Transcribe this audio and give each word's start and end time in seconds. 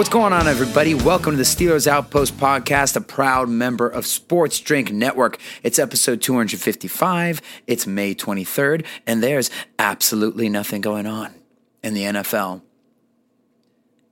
What's 0.00 0.08
going 0.08 0.32
on, 0.32 0.48
everybody? 0.48 0.94
Welcome 0.94 1.32
to 1.32 1.36
the 1.36 1.42
Steelers 1.42 1.86
Outpost 1.86 2.38
podcast, 2.38 2.96
a 2.96 3.02
proud 3.02 3.50
member 3.50 3.86
of 3.86 4.06
Sports 4.06 4.58
Drink 4.58 4.90
Network. 4.90 5.38
It's 5.62 5.78
episode 5.78 6.22
255. 6.22 7.42
It's 7.66 7.86
May 7.86 8.14
23rd, 8.14 8.86
and 9.06 9.22
there's 9.22 9.50
absolutely 9.78 10.48
nothing 10.48 10.80
going 10.80 11.06
on 11.06 11.34
in 11.82 11.92
the 11.92 12.04
NFL. 12.04 12.62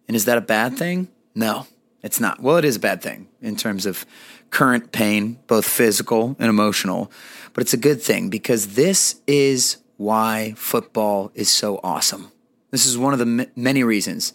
And 0.06 0.14
is 0.14 0.26
that 0.26 0.36
a 0.36 0.42
bad 0.42 0.76
thing? 0.76 1.08
No, 1.34 1.66
it's 2.02 2.20
not. 2.20 2.42
Well, 2.42 2.58
it 2.58 2.66
is 2.66 2.76
a 2.76 2.80
bad 2.80 3.00
thing 3.00 3.26
in 3.40 3.56
terms 3.56 3.86
of 3.86 4.04
current 4.50 4.92
pain, 4.92 5.38
both 5.46 5.64
physical 5.64 6.36
and 6.38 6.50
emotional, 6.50 7.10
but 7.54 7.62
it's 7.62 7.72
a 7.72 7.78
good 7.78 8.02
thing 8.02 8.28
because 8.28 8.74
this 8.74 9.22
is 9.26 9.78
why 9.96 10.52
football 10.54 11.32
is 11.34 11.48
so 11.48 11.80
awesome. 11.82 12.30
This 12.72 12.84
is 12.84 12.98
one 12.98 13.14
of 13.14 13.18
the 13.18 13.42
m- 13.42 13.50
many 13.56 13.82
reasons 13.82 14.34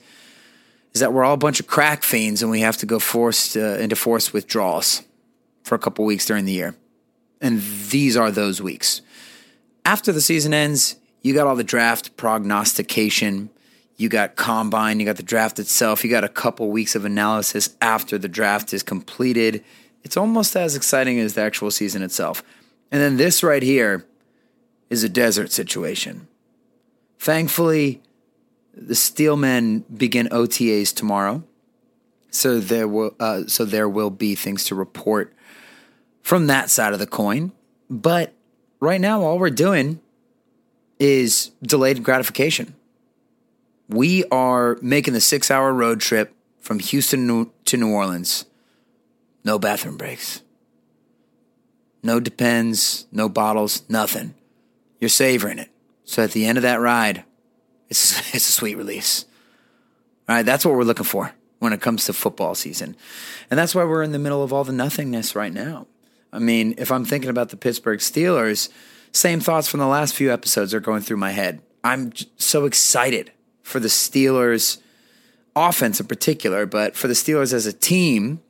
is 0.93 0.99
that 1.01 1.13
we're 1.13 1.23
all 1.23 1.33
a 1.33 1.37
bunch 1.37 1.59
of 1.59 1.67
crack 1.67 2.03
fiends 2.03 2.41
and 2.41 2.51
we 2.51 2.61
have 2.61 2.77
to 2.77 2.85
go 2.85 2.99
forced 2.99 3.57
uh, 3.57 3.77
into 3.77 3.95
forced 3.95 4.33
withdrawals 4.33 5.01
for 5.63 5.75
a 5.75 5.79
couple 5.79 6.05
weeks 6.05 6.25
during 6.25 6.45
the 6.45 6.51
year. 6.51 6.75
And 7.41 7.61
these 7.61 8.15
are 8.15 8.31
those 8.31 8.61
weeks. 8.61 9.01
After 9.85 10.11
the 10.11 10.21
season 10.21 10.53
ends, 10.53 10.95
you 11.21 11.33
got 11.33 11.47
all 11.47 11.55
the 11.55 11.63
draft 11.63 12.15
prognostication, 12.15 13.49
you 13.97 14.09
got 14.09 14.35
combine, 14.35 14.99
you 14.99 15.05
got 15.05 15.17
the 15.17 15.23
draft 15.23 15.59
itself, 15.59 16.03
you 16.03 16.09
got 16.09 16.23
a 16.23 16.29
couple 16.29 16.69
weeks 16.69 16.95
of 16.95 17.05
analysis 17.05 17.75
after 17.81 18.17
the 18.17 18.27
draft 18.27 18.73
is 18.73 18.83
completed. 18.83 19.63
It's 20.03 20.17
almost 20.17 20.55
as 20.55 20.75
exciting 20.75 21.19
as 21.19 21.33
the 21.33 21.41
actual 21.41 21.71
season 21.71 22.01
itself. 22.01 22.43
And 22.91 23.01
then 23.01 23.17
this 23.17 23.41
right 23.41 23.63
here 23.63 24.05
is 24.89 25.03
a 25.03 25.09
desert 25.09 25.51
situation. 25.51 26.27
Thankfully, 27.17 28.01
the 28.73 28.95
Steelmen 28.95 29.83
begin 29.95 30.27
OTAs 30.29 30.93
tomorrow, 30.93 31.43
so 32.29 32.59
there 32.59 32.87
will 32.87 33.15
uh, 33.19 33.43
so 33.47 33.65
there 33.65 33.87
will 33.87 34.09
be 34.09 34.35
things 34.35 34.63
to 34.65 34.75
report 34.75 35.33
from 36.21 36.47
that 36.47 36.69
side 36.69 36.93
of 36.93 36.99
the 36.99 37.07
coin. 37.07 37.51
But 37.89 38.33
right 38.79 38.99
now, 38.99 39.21
all 39.21 39.37
we're 39.37 39.49
doing 39.49 39.99
is 40.99 41.51
delayed 41.61 42.03
gratification. 42.03 42.75
We 43.89 44.23
are 44.25 44.77
making 44.81 45.13
the 45.13 45.21
six-hour 45.21 45.73
road 45.73 45.99
trip 45.99 46.33
from 46.59 46.79
Houston 46.79 47.51
to 47.65 47.77
New 47.77 47.91
Orleans. 47.91 48.45
No 49.43 49.59
bathroom 49.59 49.97
breaks. 49.97 50.41
No 52.01 52.19
depends, 52.19 53.05
no 53.11 53.29
bottles, 53.29 53.83
nothing. 53.87 54.33
You're 54.99 55.09
savoring 55.09 55.59
it. 55.59 55.69
So 56.05 56.23
at 56.23 56.31
the 56.31 56.45
end 56.45 56.57
of 56.57 56.61
that 56.63 56.79
ride, 56.79 57.23
it's 57.93 58.19
it's 58.33 58.49
a 58.49 58.51
sweet 58.51 58.75
release. 58.75 59.25
All 60.27 60.35
right, 60.35 60.45
that's 60.45 60.65
what 60.65 60.73
we're 60.73 60.83
looking 60.83 61.05
for 61.05 61.33
when 61.59 61.73
it 61.73 61.81
comes 61.81 62.05
to 62.05 62.13
football 62.13 62.55
season. 62.55 62.95
And 63.49 63.57
that's 63.57 63.75
why 63.75 63.83
we're 63.83 64.03
in 64.03 64.11
the 64.11 64.19
middle 64.19 64.43
of 64.43 64.51
all 64.51 64.63
the 64.63 64.73
nothingness 64.73 65.35
right 65.35 65.53
now. 65.53 65.87
I 66.31 66.39
mean, 66.39 66.75
if 66.77 66.91
I'm 66.91 67.05
thinking 67.05 67.29
about 67.29 67.49
the 67.49 67.57
Pittsburgh 67.57 67.99
Steelers, 67.99 68.69
same 69.11 69.39
thoughts 69.39 69.67
from 69.67 69.79
the 69.79 69.87
last 69.87 70.15
few 70.15 70.33
episodes 70.33 70.73
are 70.73 70.79
going 70.79 71.01
through 71.01 71.17
my 71.17 71.31
head. 71.31 71.61
I'm 71.83 72.13
so 72.37 72.65
excited 72.65 73.31
for 73.61 73.79
the 73.79 73.89
Steelers 73.89 74.79
offense 75.55 75.99
in 75.99 76.07
particular, 76.07 76.65
but 76.65 76.95
for 76.95 77.07
the 77.07 77.13
Steelers 77.13 77.53
as 77.53 77.65
a 77.65 77.73
team 77.73 78.41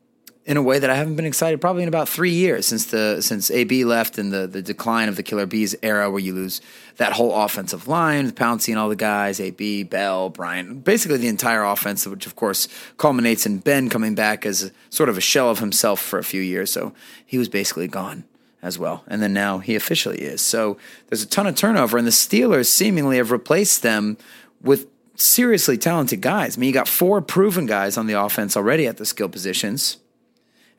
in 0.46 0.58
a 0.58 0.62
way 0.62 0.78
that 0.78 0.90
I 0.90 0.96
haven't 0.96 1.16
been 1.16 1.26
excited 1.26 1.62
probably 1.62 1.84
in 1.84 1.88
about 1.88 2.10
three 2.10 2.32
years 2.32 2.66
since 2.66 2.86
the 2.88 3.22
since 3.22 3.50
AB 3.50 3.86
left 3.86 4.18
and 4.18 4.32
the 4.32 4.46
the 4.46 4.62
decline 4.62 5.08
of 5.08 5.16
the 5.16 5.24
Killer 5.24 5.46
Bees 5.46 5.76
era, 5.82 6.10
where 6.10 6.20
you 6.20 6.34
lose 6.34 6.62
that 6.98 7.14
whole 7.14 7.34
offensive 7.34 7.88
line, 7.88 8.32
Pouncey 8.32 8.70
and 8.70 8.78
all 8.78 8.90
the 8.90 8.96
guys, 8.96 9.40
AB, 9.40 9.84
Bell, 9.84 10.30
Brian, 10.30 10.80
basically 10.80 11.18
the 11.18 11.28
entire 11.28 11.64
offense, 11.64 12.06
which 12.06 12.26
of 12.26 12.36
course 12.36 12.68
culminates 12.98 13.46
in 13.46 13.60
Ben 13.60 13.90
coming 13.90 14.16
back 14.16 14.46
as 14.46 14.64
a, 14.64 14.72
sort 14.90 15.10
of 15.10 15.18
a 15.18 15.22
shell 15.22 15.50
of 15.50 15.60
himself 15.60 16.00
for 16.00 16.20
a 16.20 16.24
few 16.24 16.42
years. 16.42 16.72
So 16.72 16.94
he 17.26 17.38
was 17.38 17.48
basically 17.48 17.88
gone 17.88 18.26
as 18.62 18.78
well, 18.78 19.04
and 19.08 19.22
then 19.22 19.34
now 19.34 19.60
he 19.60 19.76
officially 19.76 20.20
is. 20.20 20.42
So 20.42 20.78
there's 21.08 21.24
a 21.24 21.28
ton 21.28 21.48
of 21.48 21.56
turnover, 21.56 21.98
and 21.98 22.06
the 22.06 22.12
Steelers 22.12 22.68
seemingly 22.68 23.18
have 23.18 23.32
replaced 23.32 23.82
them 23.82 24.18
with 24.62 24.88
seriously 25.16 25.78
talented 25.78 26.22
guys. 26.22 26.58
I 26.58 26.60
mean, 26.60 26.68
you 26.68 26.74
got 26.74 26.88
four 26.88 27.22
proven 27.22 27.66
guys 27.66 27.98
on 27.98 28.08
the 28.08 28.20
offense 28.20 28.58
already 28.58 28.88
at 28.88 28.98
the 28.98 29.06
skill 29.06 29.30
positions. 29.30 29.98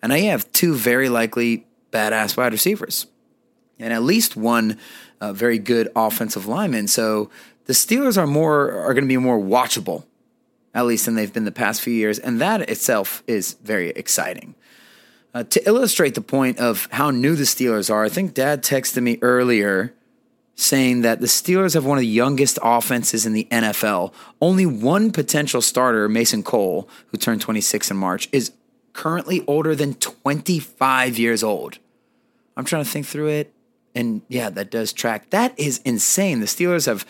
And 0.04 0.12
I 0.12 0.18
have 0.18 0.52
two 0.52 0.74
very 0.74 1.08
likely 1.08 1.66
badass 1.90 2.36
wide 2.36 2.52
receivers 2.52 3.06
and 3.78 3.90
at 3.90 4.02
least 4.02 4.36
one 4.36 4.76
uh, 5.18 5.32
very 5.32 5.58
good 5.58 5.88
offensive 5.96 6.46
lineman. 6.46 6.88
So 6.88 7.30
the 7.64 7.72
Steelers 7.72 8.18
are 8.18 8.26
more 8.26 8.70
are 8.70 8.92
going 8.92 9.04
to 9.04 9.08
be 9.08 9.16
more 9.16 9.38
watchable, 9.38 10.04
at 10.74 10.84
least 10.84 11.06
than 11.06 11.14
they've 11.14 11.32
been 11.32 11.46
the 11.46 11.50
past 11.50 11.80
few 11.80 11.94
years, 11.94 12.18
and 12.18 12.38
that 12.38 12.68
itself 12.68 13.22
is 13.26 13.54
very 13.64 13.92
exciting. 13.92 14.54
Uh, 15.32 15.44
to 15.44 15.66
illustrate 15.66 16.14
the 16.14 16.20
point 16.20 16.58
of 16.58 16.86
how 16.92 17.10
new 17.10 17.34
the 17.34 17.44
Steelers 17.44 17.90
are, 17.90 18.04
I 18.04 18.10
think 18.10 18.34
Dad 18.34 18.62
texted 18.62 19.02
me 19.02 19.18
earlier 19.22 19.94
saying 20.54 21.00
that 21.00 21.22
the 21.22 21.26
Steelers 21.26 21.72
have 21.72 21.86
one 21.86 21.96
of 21.96 22.02
the 22.02 22.06
youngest 22.06 22.58
offenses 22.62 23.24
in 23.24 23.32
the 23.32 23.48
NFL. 23.50 24.12
Only 24.42 24.66
one 24.66 25.12
potential 25.12 25.62
starter, 25.62 26.10
Mason 26.10 26.42
Cole, 26.42 26.90
who 27.06 27.16
turned 27.16 27.40
26 27.40 27.90
in 27.90 27.96
March, 27.96 28.28
is 28.32 28.52
currently 28.94 29.44
older 29.46 29.74
than 29.74 29.94
25 29.94 31.18
years 31.18 31.44
old. 31.44 31.78
I'm 32.56 32.64
trying 32.64 32.84
to 32.84 32.90
think 32.90 33.04
through 33.04 33.28
it. 33.28 33.52
And 33.94 34.22
yeah, 34.28 34.48
that 34.50 34.70
does 34.70 34.92
track. 34.92 35.30
That 35.30 35.58
is 35.58 35.78
insane. 35.84 36.40
The 36.40 36.46
Steelers 36.46 36.86
have 36.86 37.04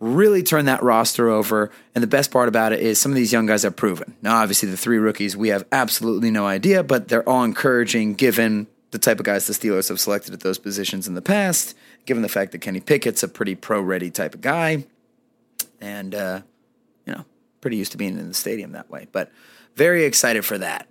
really 0.00 0.42
turned 0.42 0.68
that 0.68 0.82
roster 0.82 1.28
over. 1.30 1.70
And 1.94 2.02
the 2.02 2.08
best 2.08 2.30
part 2.30 2.48
about 2.48 2.72
it 2.72 2.80
is 2.80 3.00
some 3.00 3.10
of 3.10 3.16
these 3.16 3.32
young 3.32 3.46
guys 3.46 3.62
have 3.62 3.74
proven. 3.74 4.16
Now, 4.22 4.36
obviously, 4.36 4.68
the 4.68 4.76
three 4.76 4.98
rookies, 4.98 5.36
we 5.36 5.48
have 5.48 5.64
absolutely 5.72 6.30
no 6.30 6.46
idea, 6.46 6.82
but 6.82 7.08
they're 7.08 7.28
all 7.28 7.44
encouraging 7.44 8.14
given 8.14 8.66
the 8.90 8.98
type 8.98 9.18
of 9.18 9.24
guys 9.24 9.46
the 9.46 9.52
Steelers 9.52 9.88
have 9.88 9.98
selected 9.98 10.34
at 10.34 10.40
those 10.40 10.58
positions 10.58 11.08
in 11.08 11.14
the 11.14 11.22
past, 11.22 11.76
given 12.06 12.22
the 12.22 12.28
fact 12.28 12.52
that 12.52 12.58
Kenny 12.58 12.80
Pickett's 12.80 13.22
a 13.22 13.28
pretty 13.28 13.54
pro 13.54 13.80
ready 13.80 14.10
type 14.10 14.34
of 14.34 14.40
guy. 14.40 14.84
And, 15.80 16.14
uh, 16.14 16.42
you 17.06 17.12
know, 17.12 17.24
pretty 17.60 17.76
used 17.76 17.92
to 17.92 17.98
being 17.98 18.18
in 18.18 18.28
the 18.28 18.34
stadium 18.34 18.72
that 18.72 18.90
way. 18.90 19.08
But 19.10 19.32
very 19.74 20.04
excited 20.04 20.44
for 20.44 20.58
that. 20.58 20.86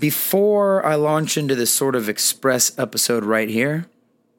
Before 0.00 0.82
I 0.86 0.94
launch 0.94 1.36
into 1.36 1.54
this 1.54 1.70
sort 1.70 1.94
of 1.94 2.08
express 2.08 2.78
episode 2.78 3.22
right 3.22 3.50
here, 3.50 3.84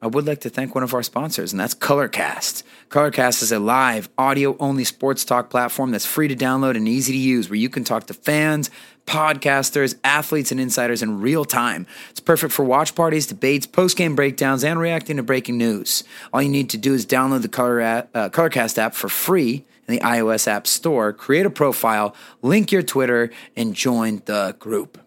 I 0.00 0.08
would 0.08 0.26
like 0.26 0.40
to 0.40 0.50
thank 0.50 0.74
one 0.74 0.82
of 0.82 0.92
our 0.92 1.04
sponsors, 1.04 1.52
and 1.52 1.60
that's 1.60 1.72
Colorcast. 1.72 2.64
Colorcast 2.88 3.44
is 3.44 3.52
a 3.52 3.60
live, 3.60 4.08
audio 4.18 4.56
only 4.58 4.82
sports 4.82 5.24
talk 5.24 5.50
platform 5.50 5.92
that's 5.92 6.04
free 6.04 6.26
to 6.26 6.34
download 6.34 6.76
and 6.76 6.88
easy 6.88 7.12
to 7.12 7.18
use, 7.18 7.48
where 7.48 7.60
you 7.60 7.68
can 7.68 7.84
talk 7.84 8.08
to 8.08 8.14
fans, 8.14 8.70
podcasters, 9.06 9.94
athletes, 10.02 10.50
and 10.50 10.60
insiders 10.60 11.00
in 11.00 11.20
real 11.20 11.44
time. 11.44 11.86
It's 12.10 12.18
perfect 12.18 12.52
for 12.52 12.64
watch 12.64 12.96
parties, 12.96 13.28
debates, 13.28 13.64
post 13.64 13.96
game 13.96 14.16
breakdowns, 14.16 14.64
and 14.64 14.80
reacting 14.80 15.18
to 15.18 15.22
breaking 15.22 15.58
news. 15.58 16.02
All 16.32 16.42
you 16.42 16.48
need 16.48 16.70
to 16.70 16.76
do 16.76 16.92
is 16.92 17.06
download 17.06 17.42
the 17.42 17.48
Color, 17.48 17.80
uh, 17.82 18.30
Colorcast 18.30 18.78
app 18.78 18.94
for 18.94 19.08
free 19.08 19.64
in 19.86 19.94
the 19.94 20.00
iOS 20.00 20.48
App 20.48 20.66
Store, 20.66 21.12
create 21.12 21.46
a 21.46 21.50
profile, 21.50 22.16
link 22.42 22.72
your 22.72 22.82
Twitter, 22.82 23.30
and 23.54 23.74
join 23.76 24.22
the 24.24 24.56
group. 24.58 24.98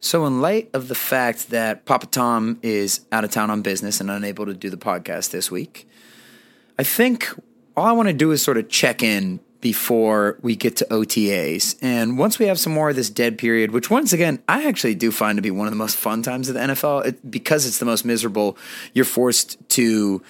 So, 0.00 0.26
in 0.26 0.40
light 0.40 0.70
of 0.72 0.88
the 0.88 0.94
fact 0.94 1.50
that 1.50 1.84
Papa 1.84 2.06
Tom 2.06 2.58
is 2.62 3.00
out 3.10 3.24
of 3.24 3.30
town 3.30 3.50
on 3.50 3.62
business 3.62 4.00
and 4.00 4.10
unable 4.10 4.46
to 4.46 4.54
do 4.54 4.70
the 4.70 4.76
podcast 4.76 5.30
this 5.30 5.50
week, 5.50 5.88
I 6.78 6.82
think 6.82 7.28
all 7.76 7.86
I 7.86 7.92
want 7.92 8.08
to 8.08 8.14
do 8.14 8.30
is 8.30 8.42
sort 8.42 8.58
of 8.58 8.68
check 8.68 9.02
in 9.02 9.40
before 9.60 10.38
we 10.42 10.54
get 10.54 10.76
to 10.76 10.84
OTAs. 10.86 11.76
And 11.82 12.18
once 12.18 12.38
we 12.38 12.46
have 12.46 12.58
some 12.58 12.72
more 12.72 12.90
of 12.90 12.96
this 12.96 13.10
dead 13.10 13.38
period, 13.38 13.70
which 13.70 13.90
once 13.90 14.12
again, 14.12 14.42
I 14.48 14.66
actually 14.66 14.94
do 14.94 15.10
find 15.10 15.36
to 15.36 15.42
be 15.42 15.50
one 15.50 15.66
of 15.66 15.72
the 15.72 15.78
most 15.78 15.96
fun 15.96 16.22
times 16.22 16.48
of 16.48 16.54
the 16.54 16.60
NFL, 16.60 17.06
it, 17.06 17.30
because 17.30 17.66
it's 17.66 17.78
the 17.78 17.84
most 17.84 18.04
miserable, 18.04 18.56
you're 18.92 19.04
forced 19.04 19.56
to 19.70 20.22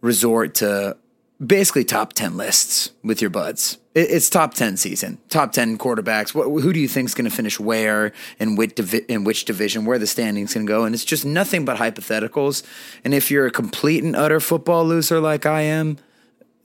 resort 0.00 0.56
to 0.56 0.96
basically 1.44 1.84
top 1.84 2.14
10 2.14 2.36
lists 2.36 2.90
with 3.02 3.20
your 3.20 3.30
buds. 3.30 3.78
It, 3.94 4.10
it's 4.10 4.30
top 4.30 4.54
10 4.54 4.76
season, 4.76 5.18
top 5.28 5.52
10 5.52 5.78
quarterbacks. 5.78 6.34
What, 6.34 6.44
who 6.62 6.72
do 6.72 6.80
you 6.80 6.88
think 6.88 7.08
is 7.08 7.14
going 7.14 7.28
to 7.28 7.34
finish 7.34 7.58
where 7.58 8.12
in 8.38 8.56
which, 8.56 8.74
divi- 8.74 9.04
in 9.08 9.24
which 9.24 9.44
division, 9.44 9.84
where 9.84 9.98
the 9.98 10.06
standings 10.06 10.52
can 10.52 10.66
go? 10.66 10.84
And 10.84 10.94
it's 10.94 11.04
just 11.04 11.24
nothing 11.24 11.64
but 11.64 11.78
hypotheticals. 11.78 12.62
And 13.04 13.14
if 13.14 13.30
you're 13.30 13.46
a 13.46 13.50
complete 13.50 14.04
and 14.04 14.14
utter 14.14 14.40
football 14.40 14.84
loser 14.84 15.20
like 15.20 15.46
I 15.46 15.62
am, 15.62 15.98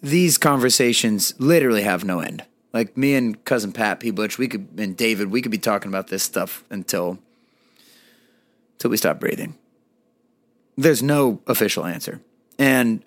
these 0.02 0.38
conversations 0.38 1.34
literally 1.40 1.82
have 1.82 2.04
no 2.04 2.20
end. 2.20 2.44
Like 2.74 2.98
me 2.98 3.16
and 3.16 3.44
cousin 3.46 3.72
Pat 3.72 4.02
P. 4.02 4.12
Butch, 4.12 4.38
we 4.38 4.48
could 4.48 4.68
and 4.78 4.96
David, 4.98 5.32
we 5.32 5.42
could 5.42 5.52
be 5.52 5.58
talking 5.58 5.90
about 5.90 6.08
this 6.08 6.24
stuff 6.24 6.64
until 6.70 7.18
until 8.74 8.92
we 8.92 8.98
stop 8.98 9.20
breathing. 9.20 9.56
There's 10.78 11.02
no 11.02 11.42
official 11.48 11.86
answer. 11.86 12.20
And 12.60 13.02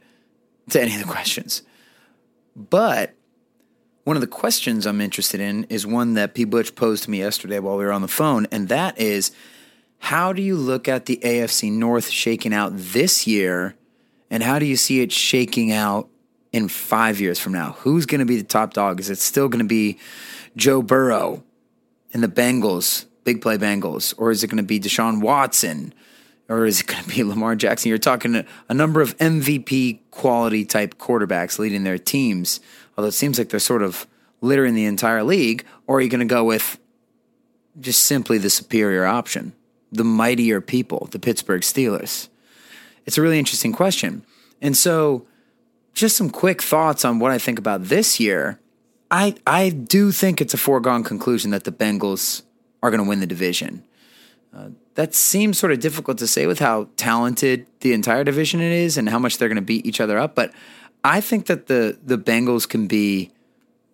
to 0.71 0.81
any 0.81 0.95
of 0.95 1.01
the 1.01 1.07
questions. 1.07 1.63
But 2.57 3.15
one 4.09 4.17
of 4.17 4.23
the 4.23 4.27
questions 4.27 4.87
I'm 4.87 5.03
interested 5.03 5.39
in 5.39 5.65
is 5.65 5.87
one 5.87 6.15
that 6.15 6.33
P. 6.33 6.45
Butch 6.45 6.75
posed 6.75 7.05
to 7.05 7.11
me 7.11 7.19
yesterday 7.19 7.59
while 7.59 7.77
we 7.77 7.85
were 7.85 7.93
on 7.93 8.01
the 8.01 8.09
phone, 8.09 8.47
and 8.51 8.71
that 8.71 8.99
is 8.99 9.33
how 9.99 10.33
do 10.33 10.41
you 10.41 10.57
look 10.57 10.89
at 10.89 11.05
the 11.05 11.21
AFC 11.23 11.71
North 11.71 12.09
shaking 12.09 12.55
out 12.55 12.73
this 12.75 13.27
year, 13.27 13.77
and 14.31 14.43
how 14.43 14.59
do 14.59 14.65
you 14.65 14.79
see 14.79 15.03
it 15.03 15.13
shaking 15.13 15.73
out 15.73 16.09
in 16.55 16.69
five 16.69 17.21
years 17.21 17.39
from 17.39 17.53
now? 17.53 17.73
Who's 17.81 18.07
going 18.07 18.21
to 18.21 18.25
be 18.25 18.39
the 18.39 18.45
top 18.45 18.73
dog? 18.73 18.99
Is 18.99 19.11
it 19.11 19.19
still 19.19 19.51
going 19.51 19.63
to 19.63 19.69
be 19.69 19.99
Joe 20.57 20.81
Burrow 20.81 21.45
and 22.15 22.23
the 22.23 22.29
Bengals, 22.29 23.05
big 23.25 23.43
play 23.43 23.59
Bengals, 23.59 24.15
or 24.17 24.31
is 24.31 24.43
it 24.43 24.47
going 24.47 24.57
to 24.57 24.63
be 24.63 24.81
Deshaun 24.81 25.21
Watson? 25.21 25.93
Or 26.49 26.65
is 26.65 26.81
it 26.81 26.87
going 26.87 27.03
to 27.05 27.09
be 27.09 27.23
Lamar 27.25 27.55
Jackson? 27.55 27.89
You're 27.89 27.99
talking 27.99 28.45
a, 28.69 28.75
number 28.75 29.01
of 29.01 29.17
MVP 29.19 30.01
quality 30.11 30.65
type 30.65 30.97
quarterbacks 30.99 31.59
leading 31.59 31.85
their 31.85 31.99
teams, 31.99 32.61
although 32.97 33.09
it 33.09 33.13
seems 33.13 33.39
like 33.39 33.51
they're 33.51 33.61
sort 33.61 33.83
of 33.83 34.07
littering 34.41 34.75
the 34.75 34.87
entire 34.87 35.23
league. 35.23 35.65
Or 35.87 35.99
are 35.99 36.01
you 36.01 36.09
going 36.09 36.27
to 36.27 36.27
go 36.27 36.45
with 36.45 36.79
just 37.81 38.03
simply 38.03 38.39
the 38.39 38.51
superior 38.51 39.05
option, 39.05 39.53
the 39.93 40.05
mightier 40.05 40.61
people, 40.61 41.09
the 41.11 41.19
Pittsburgh 41.19 41.63
Steelers? 41.63 42.29
It's 43.05 43.19
a 43.19 43.23
really 43.23 43.39
interesting 43.39 43.73
question. 43.73 44.23
And 44.61 44.77
so, 44.77 45.27
just 45.95 46.17
some 46.17 46.31
quick 46.31 46.63
thoughts 46.63 47.05
on 47.05 47.19
what 47.19 47.33
I 47.33 47.39
think 47.39 47.59
about 47.59 47.85
this 47.85 48.21
year. 48.21 48.61
I 49.11 49.35
I 49.47 49.71
do 49.71 50.13
think 50.13 50.41
it's 50.41 50.53
a 50.53 50.59
foregone 50.59 51.03
conclusion 51.03 51.51
that 51.53 51.65
the 51.65 51.73
Bengals 51.73 52.43
are 52.83 52.91
going 52.91 53.03
to 53.03 53.09
win 53.09 53.21
the 53.21 53.27
division. 53.27 53.83
Uh, 54.55 54.71
that 54.99 55.15
seems 55.15 55.57
sort 55.57 55.71
of 55.71 55.79
difficult 55.79 56.19
to 56.19 56.27
say 56.27 56.49
with 56.49 56.59
how 56.59 56.89
talented 56.97 57.65
the 57.83 57.93
entire 57.93 58.25
division 58.25 58.61
it 58.61 58.73
is 58.73 58.99
and 58.99 59.09
how 59.09 59.17
much 59.17 59.39
they're 59.39 59.49
going 59.49 59.55
to 59.55 59.63
beat 59.63 59.87
each 59.87 60.01
other 60.01 60.19
up. 60.19 60.35
But 60.35 60.53
I 61.05 61.21
think 61.21 61.47
that 61.47 61.69
the 61.69 61.97
the 62.05 62.19
Bengals 62.19 62.69
can 62.69 62.89
be 62.89 63.31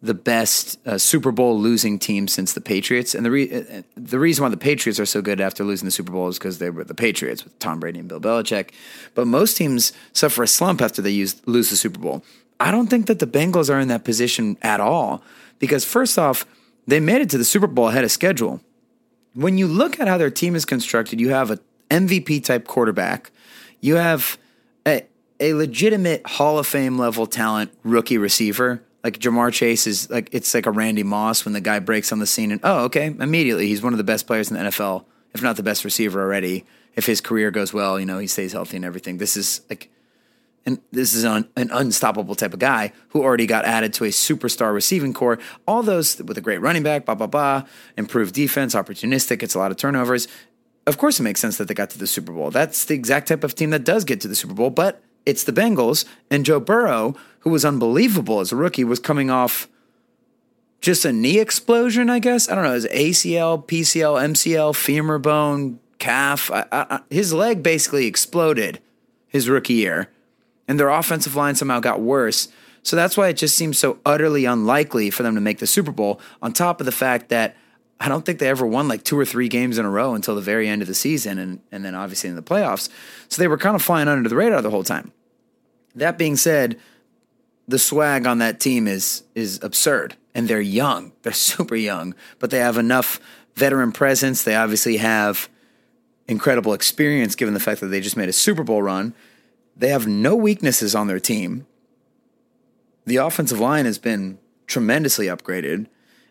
the 0.00 0.14
best 0.14 0.78
uh, 0.86 0.96
Super 0.96 1.30
Bowl 1.30 1.60
losing 1.60 1.98
team 1.98 2.26
since 2.26 2.54
the 2.54 2.62
Patriots. 2.62 3.14
And 3.14 3.26
the 3.26 3.30
re- 3.30 3.52
uh, 3.52 3.82
the 3.94 4.18
reason 4.18 4.44
why 4.44 4.48
the 4.48 4.56
Patriots 4.56 4.98
are 4.98 5.04
so 5.04 5.20
good 5.20 5.42
after 5.42 5.62
losing 5.62 5.84
the 5.84 5.90
Super 5.90 6.10
Bowl 6.10 6.26
is 6.28 6.38
because 6.38 6.56
they 6.56 6.70
were 6.70 6.84
the 6.84 6.94
Patriots 6.94 7.44
with 7.44 7.58
Tom 7.58 7.80
Brady 7.80 7.98
and 7.98 8.08
Bill 8.08 8.18
Belichick. 8.18 8.70
But 9.14 9.26
most 9.26 9.58
teams 9.58 9.92
suffer 10.14 10.42
a 10.42 10.48
slump 10.48 10.80
after 10.80 11.02
they 11.02 11.10
use, 11.10 11.36
lose 11.44 11.68
the 11.68 11.76
Super 11.76 12.00
Bowl. 12.00 12.24
I 12.58 12.70
don't 12.70 12.88
think 12.88 13.08
that 13.08 13.18
the 13.18 13.26
Bengals 13.26 13.68
are 13.68 13.78
in 13.78 13.88
that 13.88 14.04
position 14.04 14.56
at 14.62 14.80
all 14.80 15.22
because 15.58 15.84
first 15.84 16.18
off, 16.18 16.46
they 16.86 16.98
made 16.98 17.20
it 17.20 17.28
to 17.28 17.36
the 17.36 17.44
Super 17.44 17.66
Bowl 17.66 17.88
ahead 17.90 18.04
of 18.04 18.10
schedule. 18.10 18.62
When 19.34 19.58
you 19.58 19.66
look 19.66 20.00
at 20.00 20.08
how 20.08 20.18
their 20.18 20.30
team 20.30 20.54
is 20.54 20.64
constructed, 20.64 21.20
you 21.20 21.30
have 21.30 21.50
an 21.50 21.60
MVP 21.90 22.44
type 22.44 22.66
quarterback, 22.66 23.30
you 23.80 23.96
have 23.96 24.38
a, 24.86 25.04
a 25.40 25.54
legitimate 25.54 26.26
Hall 26.26 26.58
of 26.58 26.66
Fame 26.66 26.98
level 26.98 27.26
talent 27.26 27.72
rookie 27.82 28.18
receiver. 28.18 28.82
Like 29.02 29.18
Ja'Marr 29.18 29.52
Chase 29.52 29.86
is 29.86 30.08
like 30.08 30.30
it's 30.32 30.54
like 30.54 30.64
a 30.64 30.70
Randy 30.70 31.02
Moss 31.02 31.44
when 31.44 31.52
the 31.52 31.60
guy 31.60 31.78
breaks 31.78 32.10
on 32.10 32.20
the 32.20 32.26
scene 32.26 32.50
and 32.50 32.60
oh 32.64 32.84
okay 32.84 33.06
immediately 33.06 33.66
he's 33.66 33.82
one 33.82 33.92
of 33.92 33.98
the 33.98 34.04
best 34.04 34.26
players 34.26 34.50
in 34.50 34.56
the 34.56 34.62
NFL 34.62 35.04
if 35.34 35.42
not 35.42 35.56
the 35.56 35.62
best 35.62 35.84
receiver 35.84 36.22
already. 36.22 36.64
If 36.96 37.04
his 37.04 37.20
career 37.20 37.50
goes 37.50 37.74
well 37.74 38.00
you 38.00 38.06
know 38.06 38.18
he 38.18 38.26
stays 38.26 38.52
healthy 38.52 38.76
and 38.76 38.84
everything. 38.84 39.18
This 39.18 39.36
is 39.36 39.60
like 39.68 39.90
and 40.66 40.80
this 40.92 41.14
is 41.14 41.24
an, 41.24 41.48
an 41.56 41.70
unstoppable 41.70 42.34
type 42.34 42.52
of 42.52 42.58
guy 42.58 42.92
who 43.08 43.22
already 43.22 43.46
got 43.46 43.64
added 43.64 43.92
to 43.94 44.04
a 44.04 44.08
superstar 44.08 44.72
receiving 44.72 45.12
corps 45.12 45.38
all 45.66 45.82
those 45.82 46.20
with 46.22 46.38
a 46.38 46.40
great 46.40 46.60
running 46.60 46.82
back 46.82 47.04
blah 47.04 47.14
blah 47.14 47.26
blah 47.26 47.62
improved 47.96 48.34
defense 48.34 48.74
opportunistic 48.74 49.42
it's 49.42 49.54
a 49.54 49.58
lot 49.58 49.70
of 49.70 49.76
turnovers. 49.76 50.28
Of 50.86 50.98
course 50.98 51.18
it 51.18 51.22
makes 51.22 51.40
sense 51.40 51.56
that 51.56 51.68
they 51.68 51.74
got 51.74 51.90
to 51.90 51.98
the 51.98 52.06
Super 52.06 52.32
Bowl. 52.32 52.50
That's 52.50 52.84
the 52.84 52.94
exact 52.94 53.28
type 53.28 53.42
of 53.42 53.54
team 53.54 53.70
that 53.70 53.84
does 53.84 54.04
get 54.04 54.20
to 54.22 54.28
the 54.28 54.34
Super 54.34 54.54
Bowl 54.54 54.70
but 54.70 55.02
it's 55.26 55.44
the 55.44 55.52
Bengals. 55.52 56.04
And 56.30 56.44
Joe 56.44 56.60
Burrow 56.60 57.16
who 57.44 57.50
was 57.50 57.64
unbelievable 57.64 58.40
as 58.40 58.52
a 58.52 58.56
rookie, 58.56 58.84
was 58.84 58.98
coming 58.98 59.30
off 59.30 59.68
just 60.80 61.04
a 61.04 61.12
knee 61.12 61.38
explosion, 61.38 62.08
I 62.08 62.18
guess. 62.18 62.48
I 62.48 62.54
don't 62.54 62.64
know, 62.64 62.72
his 62.72 62.86
ACL, 62.86 63.66
PCL, 63.66 64.32
MCL, 64.32 64.74
femur 64.74 65.18
bone, 65.18 65.78
calf. 65.98 66.50
I, 66.50 66.64
I, 66.72 67.00
his 67.10 67.34
leg 67.34 67.62
basically 67.62 68.06
exploded 68.06 68.80
his 69.28 69.46
rookie 69.46 69.74
year, 69.74 70.10
and 70.68 70.78
their 70.78 70.88
offensive 70.88 71.36
line 71.36 71.54
somehow 71.54 71.80
got 71.80 72.00
worse. 72.00 72.48
So 72.82 72.96
that's 72.96 73.16
why 73.16 73.28
it 73.28 73.36
just 73.36 73.56
seems 73.56 73.78
so 73.78 73.98
utterly 74.04 74.44
unlikely 74.44 75.10
for 75.10 75.22
them 75.22 75.34
to 75.34 75.40
make 75.40 75.58
the 75.58 75.66
Super 75.66 75.92
Bowl, 75.92 76.20
on 76.42 76.52
top 76.52 76.80
of 76.80 76.86
the 76.86 76.92
fact 76.92 77.30
that 77.30 77.56
I 78.00 78.08
don't 78.08 78.26
think 78.26 78.38
they 78.38 78.48
ever 78.48 78.66
won 78.66 78.88
like 78.88 79.04
two 79.04 79.18
or 79.18 79.24
three 79.24 79.48
games 79.48 79.78
in 79.78 79.86
a 79.86 79.90
row 79.90 80.14
until 80.14 80.34
the 80.34 80.42
very 80.42 80.68
end 80.68 80.82
of 80.82 80.88
the 80.88 80.94
season, 80.94 81.38
and, 81.38 81.60
and 81.72 81.84
then 81.84 81.94
obviously 81.94 82.28
in 82.28 82.36
the 82.36 82.42
playoffs. 82.42 82.88
So 83.28 83.40
they 83.40 83.48
were 83.48 83.56
kind 83.56 83.74
of 83.74 83.82
flying 83.82 84.08
under 84.08 84.28
the 84.28 84.36
radar 84.36 84.60
the 84.60 84.70
whole 84.70 84.84
time. 84.84 85.12
That 85.94 86.18
being 86.18 86.36
said, 86.36 86.78
the 87.66 87.78
swag 87.78 88.26
on 88.26 88.38
that 88.38 88.60
team 88.60 88.86
is 88.86 89.22
is 89.34 89.62
absurd, 89.62 90.16
and 90.34 90.48
they're 90.48 90.60
young. 90.60 91.12
They're 91.22 91.32
super 91.32 91.76
young, 91.76 92.14
but 92.38 92.50
they 92.50 92.58
have 92.58 92.76
enough 92.76 93.20
veteran 93.54 93.92
presence. 93.92 94.42
They 94.42 94.56
obviously 94.56 94.98
have 94.98 95.48
incredible 96.26 96.72
experience, 96.72 97.34
given 97.34 97.54
the 97.54 97.60
fact 97.60 97.80
that 97.80 97.86
they 97.86 98.00
just 98.00 98.16
made 98.16 98.28
a 98.28 98.32
Super 98.32 98.64
Bowl 98.64 98.82
run. 98.82 99.14
They 99.76 99.88
have 99.88 100.06
no 100.06 100.36
weaknesses 100.36 100.94
on 100.94 101.06
their 101.06 101.20
team. 101.20 101.66
The 103.06 103.16
offensive 103.16 103.60
line 103.60 103.84
has 103.84 103.98
been 103.98 104.38
tremendously 104.66 105.26
upgraded, 105.26 105.86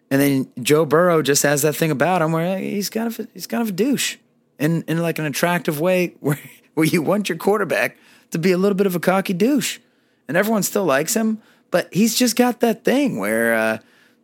and 0.10 0.22
then 0.22 0.52
Joe 0.62 0.86
Burrow 0.86 1.22
just 1.22 1.44
has 1.44 1.62
that 1.62 1.76
thing 1.76 1.92
about 1.92 2.22
him 2.22 2.32
where 2.32 2.58
he's 2.58 2.90
kind 2.90 3.08
of 3.08 3.20
a, 3.20 3.28
he's 3.34 3.48
kind 3.48 3.62
of 3.62 3.70
a 3.70 3.74
douche, 3.74 4.18
in 4.58 4.84
in 4.84 5.00
like 5.00 5.20
an 5.20 5.26
attractive 5.26 5.80
way 5.80 6.16
where 6.20 6.40
where 6.74 6.86
you 6.86 7.02
want 7.02 7.30
your 7.30 7.38
quarterback 7.38 7.98
to 8.32 8.40
be 8.40 8.52
a 8.52 8.58
little 8.58 8.76
bit 8.76 8.88
of 8.88 8.96
a 8.96 9.00
cocky 9.00 9.34
douche 9.34 9.80
and 10.28 10.38
everyone 10.38 10.64
still 10.64 10.86
likes 10.86 11.14
him, 11.14 11.42
but 11.72 11.94
he's 11.94 12.16
just 12.16 12.36
got 12.36 12.60
that 12.62 12.84
thing 12.84 13.18
where 13.18 13.54
uh, 13.54 13.78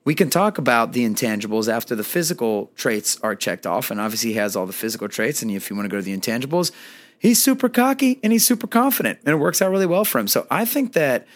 we 0.05 0.15
can 0.15 0.29
talk 0.29 0.57
about 0.57 0.93
the 0.93 1.05
intangibles 1.05 1.71
after 1.71 1.95
the 1.95 2.03
physical 2.03 2.71
traits 2.75 3.19
are 3.21 3.35
checked 3.35 3.67
off. 3.67 3.91
And 3.91 3.99
obviously, 3.99 4.31
he 4.31 4.35
has 4.37 4.55
all 4.55 4.65
the 4.65 4.73
physical 4.73 5.07
traits. 5.07 5.41
And 5.41 5.51
if 5.51 5.69
you 5.69 5.75
want 5.75 5.85
to 5.85 5.89
go 5.89 5.97
to 5.97 6.03
the 6.03 6.17
intangibles, 6.17 6.71
he's 7.19 7.41
super 7.41 7.69
cocky 7.69 8.19
and 8.23 8.33
he's 8.33 8.45
super 8.45 8.67
confident, 8.67 9.19
and 9.25 9.33
it 9.33 9.37
works 9.37 9.61
out 9.61 9.69
really 9.69 9.85
well 9.85 10.05
for 10.05 10.19
him. 10.19 10.27
So 10.27 10.47
I 10.49 10.65
think 10.65 10.93
that 10.93 11.27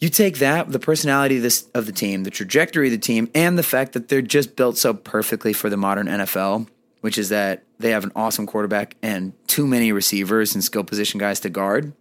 you 0.00 0.08
take 0.08 0.38
that, 0.38 0.70
the 0.70 0.80
personality 0.80 1.36
of 1.36 1.42
this 1.42 1.68
of 1.74 1.86
the 1.86 1.92
team, 1.92 2.24
the 2.24 2.30
trajectory 2.30 2.88
of 2.88 2.92
the 2.92 2.98
team, 2.98 3.30
and 3.34 3.56
the 3.56 3.62
fact 3.62 3.92
that 3.92 4.08
they're 4.08 4.20
just 4.20 4.56
built 4.56 4.76
so 4.76 4.92
perfectly 4.92 5.52
for 5.52 5.70
the 5.70 5.76
modern 5.76 6.08
NFL, 6.08 6.66
which 7.00 7.16
is 7.16 7.28
that 7.28 7.62
they 7.78 7.90
have 7.90 8.04
an 8.04 8.12
awesome 8.16 8.46
quarterback 8.46 8.96
and 9.00 9.32
too 9.46 9.66
many 9.66 9.92
receivers 9.92 10.54
and 10.54 10.62
skill 10.62 10.84
position 10.84 11.18
guys 11.18 11.40
to 11.40 11.48
guard. 11.48 11.92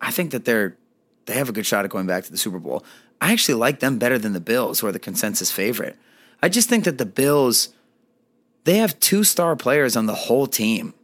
I 0.00 0.10
think 0.10 0.30
that 0.30 0.46
they're 0.46 0.76
they 1.26 1.34
have 1.34 1.48
a 1.48 1.52
good 1.52 1.66
shot 1.66 1.84
at 1.84 1.90
going 1.90 2.06
back 2.06 2.24
to 2.24 2.30
the 2.30 2.38
Super 2.38 2.58
Bowl. 2.58 2.84
I 3.20 3.32
actually 3.32 3.54
like 3.54 3.80
them 3.80 3.98
better 3.98 4.18
than 4.18 4.32
the 4.32 4.40
Bills, 4.40 4.80
who 4.80 4.86
are 4.86 4.92
the 4.92 4.98
consensus 4.98 5.52
favorite. 5.52 5.98
I 6.42 6.48
just 6.48 6.70
think 6.70 6.84
that 6.84 6.96
the 6.96 7.06
Bills 7.06 7.68
they 8.64 8.78
have 8.78 8.98
two 9.00 9.24
star 9.24 9.56
players 9.56 9.96
on 9.96 10.06
the 10.06 10.14
whole 10.14 10.46
team. 10.46 10.94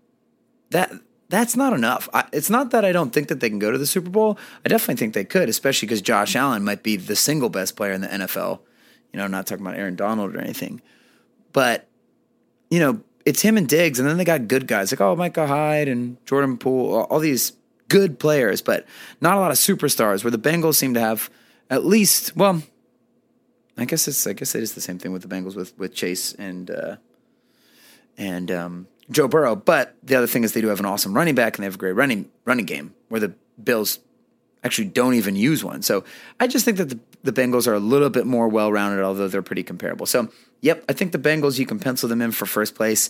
That 0.71 0.93
that's 1.29 1.57
not 1.57 1.73
enough. 1.73 2.09
I, 2.15 2.25
it's 2.33 2.51
not 2.51 2.71
that 2.71 2.85
I 2.85 2.93
don't 2.93 3.13
think 3.13 3.29
that 3.29 3.41
they 3.41 3.49
can 3.49 3.59
go 3.59 3.71
to 3.71 3.79
the 3.79 3.87
Super 3.87 4.11
Bowl. 4.11 4.39
I 4.65 4.69
definitely 4.69 4.97
think 4.97 5.15
they 5.15 5.25
could, 5.25 5.49
especially 5.49 5.87
because 5.87 6.03
Josh 6.03 6.37
Allen 6.37 6.65
might 6.65 6.83
be 6.83 6.97
the 6.97 7.17
single 7.17 7.49
best 7.49 7.77
player 7.77 7.93
in 7.93 8.01
the 8.01 8.09
NFL. 8.09 8.61
You 9.13 9.19
know, 9.19 9.25
I'm 9.25 9.31
not 9.31 9.47
talking 9.47 9.67
about 9.67 9.79
Aaron 9.79 9.97
Donald 9.97 10.35
or 10.35 10.41
anything, 10.41 10.81
but 11.53 11.89
you 12.71 12.81
know, 12.81 13.01
it's 13.25 13.43
him 13.43 13.57
and 13.57 13.69
Diggs, 13.69 13.99
and 13.99 14.09
then 14.09 14.19
they 14.19 14.25
got 14.25 14.47
good 14.47 14.67
guys 14.67 14.93
like 14.93 15.01
oh 15.01 15.17
Micah 15.17 15.47
Hyde 15.47 15.89
and 15.89 16.25
Jordan 16.27 16.59
Poyer, 16.59 17.07
all, 17.11 17.19
these 17.19 17.53
good 17.89 18.19
players, 18.19 18.63
but 18.63 18.87
not 19.21 19.37
a 19.37 19.41
lot 19.41 19.51
of 19.51 19.57
superstars. 19.57 20.23
Where 20.23 20.31
the 20.31 20.39
Bengals 20.39 20.77
seem 20.77 20.95
to 20.95 21.01
have 21.01 21.31
at 21.69 21.85
least, 21.85 22.37
well, 22.37 22.63
I 23.77 23.85
guess 23.85 24.07
it's 24.07 24.27
I 24.27 24.33
guess 24.33 24.55
it 24.55 24.63
is 24.63 24.75
the 24.75 24.81
same 24.81 24.99
thing 24.99 25.13
with 25.13 25.23
the 25.23 25.29
Bengals 25.29 25.57
with 25.57 25.77
with 25.79 25.95
Chase 25.95 26.35
and 26.35 26.71
uh, 26.71 26.97
and 28.17 28.51
um, 28.51 28.89
Joe 29.11 29.29
Burrow. 29.29 29.57
But 29.57 29.97
the 30.03 30.17
other 30.17 30.27
thing 30.27 30.45
is 30.45 30.53
they 30.53 30.61
do 30.61 30.69
have 30.69 30.81
an 30.81 30.87
awesome 30.87 31.15
running 31.15 31.35
back 31.35 31.57
and 31.57 31.63
they 31.63 31.67
have 31.67 31.75
a 31.77 31.79
great 31.79 31.93
running 31.93 32.31
running 32.45 32.67
game. 32.67 32.95
Where 33.09 33.21
the 33.21 33.35
Bills, 33.63 34.01
actually 34.67 34.89
don't 34.89 35.15
even 35.15 35.37
use 35.37 35.65
one. 35.65 35.81
So 35.81 36.05
I 36.41 36.47
just 36.47 36.65
think 36.65 36.77
that 36.79 36.89
the, 36.91 36.99
the 37.23 37.33
Bengals 37.33 37.67
are 37.67 37.75
a 37.75 37.79
little 37.79 38.11
bit 38.11 38.27
more 38.27 38.49
well 38.49 38.71
rounded, 38.71 39.03
although 39.03 39.29
they're 39.29 39.43
pretty 39.43 39.63
comparable. 39.63 40.07
So, 40.07 40.29
yep, 40.61 40.85
I 40.89 40.93
think 40.93 41.13
the 41.13 41.19
Bengals, 41.19 41.59
you 41.59 41.67
can 41.67 41.79
pencil 41.79 42.09
them 42.09 42.21
in 42.21 42.33
for 42.33 42.47
first 42.47 42.75
place 42.75 43.09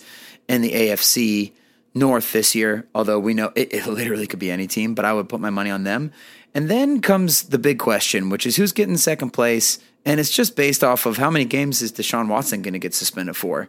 in 0.48 0.62
the 0.62 0.70
AFC 0.70 1.52
North 1.94 2.32
this 2.32 2.54
year, 2.54 2.86
although 2.94 3.18
we 3.18 3.32
know 3.32 3.52
it, 3.56 3.72
it 3.72 3.86
literally 3.86 4.26
could 4.26 4.38
be 4.38 4.50
any 4.50 4.66
team, 4.66 4.94
but 4.94 5.06
I 5.06 5.14
would 5.14 5.30
put 5.30 5.40
my 5.40 5.50
money 5.50 5.70
on 5.70 5.84
them. 5.84 6.12
And 6.54 6.70
then 6.70 7.00
comes 7.00 7.44
the 7.44 7.58
big 7.58 7.78
question, 7.78 8.28
which 8.28 8.46
is 8.46 8.56
who's 8.56 8.72
getting 8.72 8.98
second 8.98 9.30
place. 9.30 9.78
And 10.04 10.20
it's 10.20 10.30
just 10.30 10.56
based 10.56 10.84
off 10.84 11.06
of 11.06 11.16
how 11.16 11.30
many 11.30 11.46
games 11.46 11.80
is 11.82 11.92
Deshaun 11.92 12.28
Watson 12.28 12.62
going 12.62 12.74
to 12.74 12.78
get 12.78 12.94
suspended 12.94 13.36
for? 13.36 13.68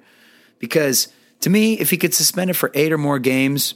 Because 0.60 1.08
to 1.42 1.50
me, 1.50 1.80
if 1.80 1.90
he 1.90 1.98
gets 1.98 2.18
suspended 2.18 2.58
for 2.58 2.72
eight 2.74 2.92
or 2.92 2.98
more 2.98 3.20
games, 3.20 3.76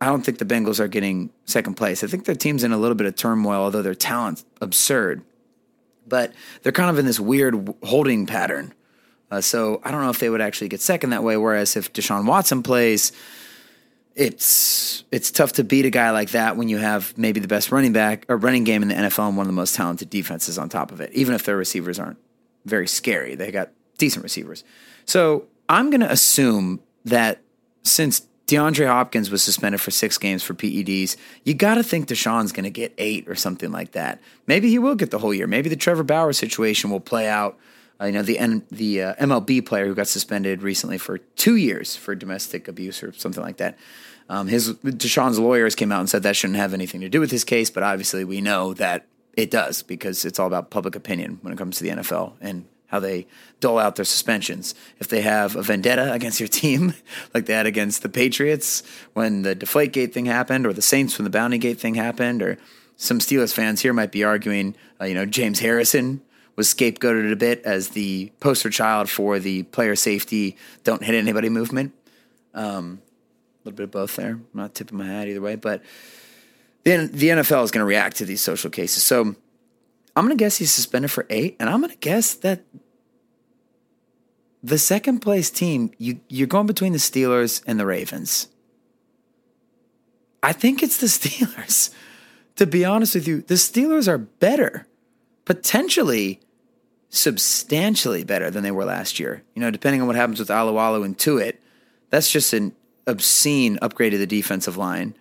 I 0.00 0.06
don't 0.06 0.22
think 0.22 0.38
the 0.38 0.44
Bengals 0.44 0.78
are 0.78 0.88
getting 0.88 1.30
second 1.44 1.74
place. 1.74 2.04
I 2.04 2.06
think 2.06 2.24
their 2.24 2.34
team's 2.34 2.62
in 2.62 2.72
a 2.72 2.78
little 2.78 2.94
bit 2.94 3.06
of 3.06 3.16
turmoil, 3.16 3.62
although 3.62 3.82
their 3.82 3.94
talent's 3.94 4.44
absurd. 4.60 5.22
But 6.06 6.32
they're 6.62 6.72
kind 6.72 6.90
of 6.90 6.98
in 6.98 7.06
this 7.06 7.18
weird 7.18 7.74
holding 7.82 8.26
pattern. 8.26 8.74
Uh, 9.30 9.40
so 9.40 9.80
I 9.84 9.90
don't 9.90 10.02
know 10.02 10.10
if 10.10 10.20
they 10.20 10.30
would 10.30 10.40
actually 10.40 10.68
get 10.68 10.80
second 10.80 11.10
that 11.10 11.22
way. 11.22 11.36
Whereas 11.36 11.76
if 11.76 11.92
Deshaun 11.92 12.26
Watson 12.26 12.62
plays, 12.62 13.12
it's 14.14 15.04
it's 15.12 15.30
tough 15.30 15.52
to 15.54 15.64
beat 15.64 15.84
a 15.84 15.90
guy 15.90 16.10
like 16.10 16.30
that 16.30 16.56
when 16.56 16.68
you 16.68 16.78
have 16.78 17.16
maybe 17.18 17.40
the 17.40 17.48
best 17.48 17.70
running 17.70 17.92
back 17.92 18.24
or 18.28 18.36
running 18.36 18.64
game 18.64 18.82
in 18.82 18.88
the 18.88 18.94
NFL 18.94 19.28
and 19.28 19.36
one 19.36 19.44
of 19.44 19.48
the 19.48 19.52
most 19.56 19.74
talented 19.74 20.08
defenses 20.08 20.58
on 20.58 20.68
top 20.68 20.92
of 20.92 21.00
it. 21.00 21.12
Even 21.12 21.34
if 21.34 21.44
their 21.44 21.56
receivers 21.56 21.98
aren't 21.98 22.18
very 22.64 22.88
scary, 22.88 23.34
they 23.34 23.50
got 23.50 23.70
decent 23.98 24.22
receivers. 24.22 24.64
So 25.04 25.46
I'm 25.68 25.90
going 25.90 26.00
to 26.00 26.10
assume 26.10 26.80
that 27.08 27.40
since 27.82 28.26
DeAndre 28.48 28.86
Hopkins 28.86 29.30
was 29.30 29.42
suspended 29.42 29.80
for 29.80 29.90
six 29.90 30.16
games 30.16 30.42
for 30.42 30.54
PEDs. 30.54 31.16
You 31.44 31.52
got 31.52 31.74
to 31.74 31.82
think 31.82 32.08
Deshaun's 32.08 32.50
going 32.50 32.64
to 32.64 32.70
get 32.70 32.94
eight 32.96 33.28
or 33.28 33.34
something 33.34 33.70
like 33.70 33.92
that. 33.92 34.20
Maybe 34.46 34.70
he 34.70 34.78
will 34.78 34.94
get 34.94 35.10
the 35.10 35.18
whole 35.18 35.34
year. 35.34 35.46
Maybe 35.46 35.68
the 35.68 35.76
Trevor 35.76 36.02
Bauer 36.02 36.32
situation 36.32 36.88
will 36.88 36.98
play 36.98 37.28
out. 37.28 37.58
Uh, 38.00 38.06
you 38.06 38.12
know, 38.12 38.22
the 38.22 38.38
N, 38.38 38.64
the 38.70 39.02
uh, 39.02 39.14
MLB 39.16 39.66
player 39.66 39.86
who 39.86 39.94
got 39.94 40.06
suspended 40.06 40.62
recently 40.62 40.96
for 40.96 41.18
two 41.18 41.56
years 41.56 41.94
for 41.94 42.14
domestic 42.14 42.68
abuse 42.68 43.02
or 43.02 43.12
something 43.12 43.42
like 43.42 43.58
that. 43.58 43.76
Um, 44.30 44.48
his 44.48 44.72
Deshaun's 44.74 45.38
lawyers 45.38 45.74
came 45.74 45.92
out 45.92 46.00
and 46.00 46.08
said 46.08 46.22
that 46.22 46.36
shouldn't 46.36 46.58
have 46.58 46.72
anything 46.72 47.02
to 47.02 47.08
do 47.08 47.20
with 47.20 47.30
his 47.30 47.44
case, 47.44 47.70
but 47.70 47.82
obviously 47.82 48.24
we 48.24 48.40
know 48.40 48.72
that 48.74 49.04
it 49.34 49.50
does 49.50 49.82
because 49.82 50.24
it's 50.24 50.38
all 50.38 50.46
about 50.46 50.70
public 50.70 50.96
opinion 50.96 51.38
when 51.42 51.52
it 51.52 51.56
comes 51.56 51.78
to 51.78 51.84
the 51.84 51.90
NFL 51.90 52.32
and 52.40 52.66
how 52.88 52.98
they 53.00 53.26
dole 53.60 53.78
out 53.78 53.96
their 53.96 54.04
suspensions. 54.04 54.74
If 54.98 55.08
they 55.08 55.20
have 55.22 55.56
a 55.56 55.62
vendetta 55.62 56.12
against 56.12 56.40
your 56.40 56.48
team, 56.48 56.94
like 57.34 57.46
they 57.46 57.54
had 57.54 57.66
against 57.66 58.02
the 58.02 58.08
Patriots 58.08 58.82
when 59.14 59.42
the 59.42 59.54
Deflategate 59.54 60.12
thing 60.12 60.26
happened, 60.26 60.66
or 60.66 60.72
the 60.72 60.82
Saints 60.82 61.16
when 61.16 61.24
the 61.24 61.30
Bounty 61.30 61.58
Gate 61.58 61.78
thing 61.78 61.94
happened, 61.94 62.42
or 62.42 62.58
some 62.96 63.20
Steelers 63.20 63.54
fans 63.54 63.80
here 63.80 63.92
might 63.92 64.10
be 64.10 64.24
arguing, 64.24 64.74
uh, 65.00 65.04
you 65.04 65.14
know, 65.14 65.24
James 65.24 65.60
Harrison 65.60 66.20
was 66.56 66.74
scapegoated 66.74 67.30
a 67.30 67.36
bit 67.36 67.62
as 67.64 67.90
the 67.90 68.32
poster 68.40 68.68
child 68.68 69.08
for 69.08 69.38
the 69.38 69.62
player 69.64 69.94
safety, 69.94 70.56
don't 70.82 71.04
hit 71.04 71.14
anybody 71.14 71.48
movement. 71.48 71.92
Um, 72.52 73.00
a 73.62 73.68
little 73.68 73.76
bit 73.76 73.84
of 73.84 73.90
both 73.92 74.16
there. 74.16 74.30
I'm 74.30 74.46
not 74.52 74.74
tipping 74.74 74.98
my 74.98 75.06
hat 75.06 75.28
either 75.28 75.40
way, 75.40 75.54
but 75.54 75.82
then 76.82 77.12
the 77.12 77.28
NFL 77.28 77.62
is 77.62 77.70
going 77.70 77.82
to 77.82 77.84
react 77.84 78.16
to 78.16 78.24
these 78.24 78.40
social 78.40 78.70
cases. 78.70 79.04
So 79.04 79.36
I'm 80.18 80.24
going 80.24 80.36
to 80.36 80.42
guess 80.42 80.56
he's 80.56 80.72
suspended 80.72 81.12
for 81.12 81.26
eight, 81.30 81.54
and 81.60 81.70
I'm 81.70 81.80
going 81.80 81.92
to 81.92 81.96
guess 81.96 82.34
that 82.34 82.64
the 84.64 84.76
second 84.76 85.20
place 85.20 85.48
team, 85.48 85.92
you, 85.96 86.18
you're 86.28 86.48
going 86.48 86.66
between 86.66 86.92
the 86.92 86.98
Steelers 86.98 87.62
and 87.68 87.78
the 87.78 87.86
Ravens. 87.86 88.48
I 90.42 90.52
think 90.52 90.82
it's 90.82 90.96
the 90.96 91.06
Steelers. 91.06 91.90
To 92.56 92.66
be 92.66 92.84
honest 92.84 93.14
with 93.14 93.28
you, 93.28 93.42
the 93.42 93.54
Steelers 93.54 94.08
are 94.08 94.18
better, 94.18 94.88
potentially 95.44 96.40
substantially 97.10 98.24
better 98.24 98.50
than 98.50 98.64
they 98.64 98.72
were 98.72 98.84
last 98.84 99.20
year. 99.20 99.44
You 99.54 99.62
know, 99.62 99.70
depending 99.70 100.00
on 100.00 100.08
what 100.08 100.16
happens 100.16 100.40
with 100.40 100.48
Alualu 100.48 101.04
and 101.04 101.16
Tuitt, 101.16 101.58
that's 102.10 102.28
just 102.28 102.52
an 102.52 102.74
obscene 103.06 103.78
upgrade 103.80 104.10
to 104.10 104.18
the 104.18 104.26
defensive 104.26 104.76
line 104.76 105.14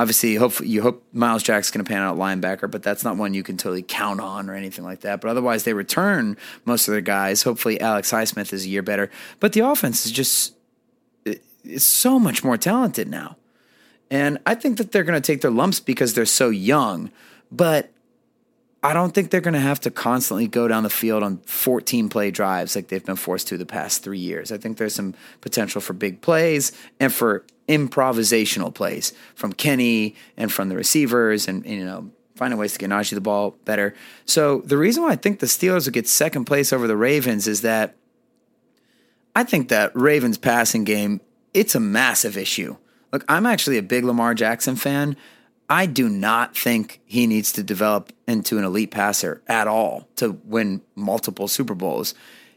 obviously, 0.00 0.34
hopefully, 0.36 0.70
you 0.70 0.80
hope 0.80 1.04
Myles 1.12 1.42
Jack's 1.42 1.70
going 1.70 1.84
to 1.84 1.88
pan 1.88 2.00
out 2.00 2.16
linebacker, 2.16 2.70
but 2.70 2.82
that's 2.82 3.04
not 3.04 3.18
one 3.18 3.34
you 3.34 3.42
can 3.42 3.58
totally 3.58 3.82
count 3.82 4.18
on 4.18 4.48
or 4.48 4.54
anything 4.54 4.82
like 4.82 5.00
that. 5.00 5.20
But 5.20 5.28
otherwise, 5.28 5.64
they 5.64 5.74
return 5.74 6.38
most 6.64 6.88
of 6.88 6.92
their 6.92 7.02
guys. 7.02 7.42
Hopefully, 7.42 7.78
Alex 7.80 8.10
Highsmith 8.10 8.54
is 8.54 8.64
a 8.64 8.68
year 8.68 8.82
better. 8.82 9.10
But 9.40 9.52
the 9.52 9.60
offense 9.60 10.06
is 10.06 10.12
just 10.12 10.54
it's 11.24 11.84
so 11.84 12.18
much 12.18 12.42
more 12.42 12.56
talented 12.56 13.08
now, 13.08 13.36
and 14.10 14.38
I 14.46 14.54
think 14.54 14.78
that 14.78 14.90
they're 14.90 15.04
going 15.04 15.20
to 15.20 15.26
take 15.26 15.42
their 15.42 15.50
lumps 15.50 15.80
because 15.80 16.14
they're 16.14 16.24
so 16.24 16.48
young. 16.48 17.10
But 17.52 17.90
I 18.82 18.94
don't 18.94 19.14
think 19.14 19.30
they're 19.30 19.42
going 19.42 19.54
to 19.54 19.60
have 19.60 19.80
to 19.80 19.90
constantly 19.90 20.46
go 20.46 20.66
down 20.66 20.84
the 20.84 20.90
field 20.90 21.22
on 21.22 21.38
14 21.44 22.08
play 22.08 22.30
drives 22.30 22.74
like 22.74 22.88
they've 22.88 23.04
been 23.04 23.16
forced 23.16 23.48
to 23.48 23.58
the 23.58 23.66
past 23.66 24.02
three 24.02 24.18
years. 24.18 24.50
I 24.50 24.56
think 24.56 24.78
there's 24.78 24.94
some 24.94 25.14
potential 25.42 25.82
for 25.82 25.92
big 25.92 26.22
plays 26.22 26.72
and 26.98 27.12
for 27.12 27.44
improvisational 27.70 28.74
plays 28.74 29.12
from 29.36 29.52
Kenny 29.52 30.16
and 30.36 30.52
from 30.52 30.68
the 30.68 30.76
receivers 30.76 31.46
and, 31.46 31.64
you 31.64 31.84
know, 31.84 32.10
finding 32.34 32.58
ways 32.58 32.72
to 32.72 32.78
get 32.78 32.90
Najee 32.90 33.14
the 33.14 33.20
ball 33.20 33.56
better. 33.64 33.94
So 34.24 34.62
the 34.62 34.76
reason 34.76 35.04
why 35.04 35.10
I 35.10 35.16
think 35.16 35.38
the 35.38 35.46
Steelers 35.46 35.86
will 35.86 35.92
get 35.92 36.08
second 36.08 36.46
place 36.46 36.72
over 36.72 36.86
the 36.86 36.96
Ravens 36.96 37.46
is 37.46 37.60
that 37.62 37.94
I 39.36 39.44
think 39.44 39.68
that 39.68 39.92
Ravens 39.94 40.36
passing 40.36 40.82
game, 40.82 41.20
it's 41.54 41.74
a 41.74 41.80
massive 41.80 42.36
issue. 42.36 42.76
Look, 43.12 43.24
I'm 43.28 43.46
actually 43.46 43.78
a 43.78 43.82
big 43.82 44.04
Lamar 44.04 44.34
Jackson 44.34 44.74
fan. 44.74 45.16
I 45.68 45.86
do 45.86 46.08
not 46.08 46.56
think 46.56 47.00
he 47.04 47.28
needs 47.28 47.52
to 47.52 47.62
develop 47.62 48.12
into 48.26 48.58
an 48.58 48.64
elite 48.64 48.90
passer 48.90 49.42
at 49.46 49.68
all 49.68 50.08
to 50.16 50.40
win 50.44 50.82
multiple 50.96 51.46
Super 51.46 51.76
Bowls. 51.76 52.14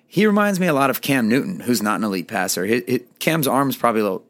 He 0.07 0.25
reminds 0.25 0.59
me 0.59 0.67
a 0.67 0.73
lot 0.73 0.89
of 0.89 1.01
Cam 1.01 1.27
Newton, 1.27 1.59
who's 1.59 1.81
not 1.81 1.97
an 1.99 2.03
elite 2.03 2.27
passer. 2.27 2.65
It, 2.65 2.83
it, 2.87 3.19
Cam's 3.19 3.47
probably 3.47 4.01
a 4.01 4.03
little, 4.03 4.25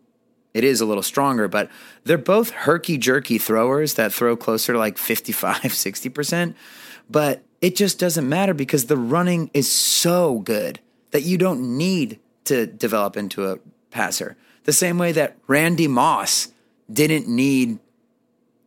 it 0.54 0.64
is 0.64 0.82
a 0.82 0.86
little 0.86 1.04
stronger, 1.04 1.48
but 1.48 1.70
they're 2.04 2.18
both 2.18 2.52
herky 2.52 2.98
jerky 2.98 3.38
throwers 3.38 3.96
that 3.96 4.14
throw 4.14 4.36
closer 4.36 4.74
to 4.74 4.80
like 4.80 4.98
55, 4.98 5.56
60%. 5.62 6.56
But 7.10 7.44
it 7.62 7.76
just 7.76 8.00
doesn't 8.00 8.28
matter 8.28 8.54
because 8.54 8.86
the 8.86 8.98
running 8.98 9.50
is 9.54 9.72
so 9.72 10.40
good 10.40 10.80
that 11.12 11.24
you 11.24 11.38
don't 11.38 11.78
need 11.78 12.20
to 12.46 12.66
develop 12.68 13.18
into 13.18 13.46
a 13.46 13.60
passer. 13.90 14.36
The 14.66 14.74
same 14.74 14.98
way 14.98 15.12
that 15.14 15.38
Randy 15.48 15.88
Moss 15.88 16.50
didn't 16.92 17.28
need 17.28 17.80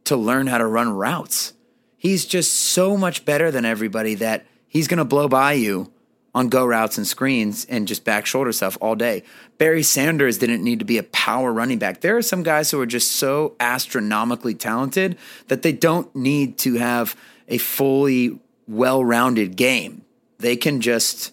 to 0.04 0.16
learn 0.16 0.46
how 0.46 0.58
to 0.58 0.66
run 0.66 0.90
routes. 0.90 1.52
He's 1.96 2.24
just 2.24 2.52
so 2.52 2.96
much 2.96 3.24
better 3.24 3.50
than 3.50 3.64
everybody 3.64 4.14
that 4.16 4.46
he's 4.68 4.88
going 4.88 4.98
to 4.98 5.04
blow 5.04 5.28
by 5.28 5.54
you 5.54 5.92
on 6.36 6.50
go 6.50 6.66
routes 6.66 6.98
and 6.98 7.06
screens 7.06 7.64
and 7.64 7.88
just 7.88 8.04
back 8.04 8.26
shoulder 8.26 8.52
stuff 8.52 8.76
all 8.82 8.94
day. 8.94 9.22
Barry 9.56 9.82
Sanders 9.82 10.36
didn't 10.36 10.62
need 10.62 10.78
to 10.80 10.84
be 10.84 10.98
a 10.98 11.02
power 11.02 11.50
running 11.50 11.78
back. 11.78 12.02
There 12.02 12.14
are 12.14 12.22
some 12.22 12.42
guys 12.42 12.70
who 12.70 12.78
are 12.78 12.86
just 12.86 13.12
so 13.12 13.56
astronomically 13.58 14.52
talented 14.54 15.16
that 15.48 15.62
they 15.62 15.72
don't 15.72 16.14
need 16.14 16.58
to 16.58 16.74
have 16.74 17.16
a 17.48 17.56
fully 17.56 18.38
well 18.68 19.02
rounded 19.02 19.56
game. 19.56 20.04
They 20.36 20.56
can 20.56 20.82
just 20.82 21.32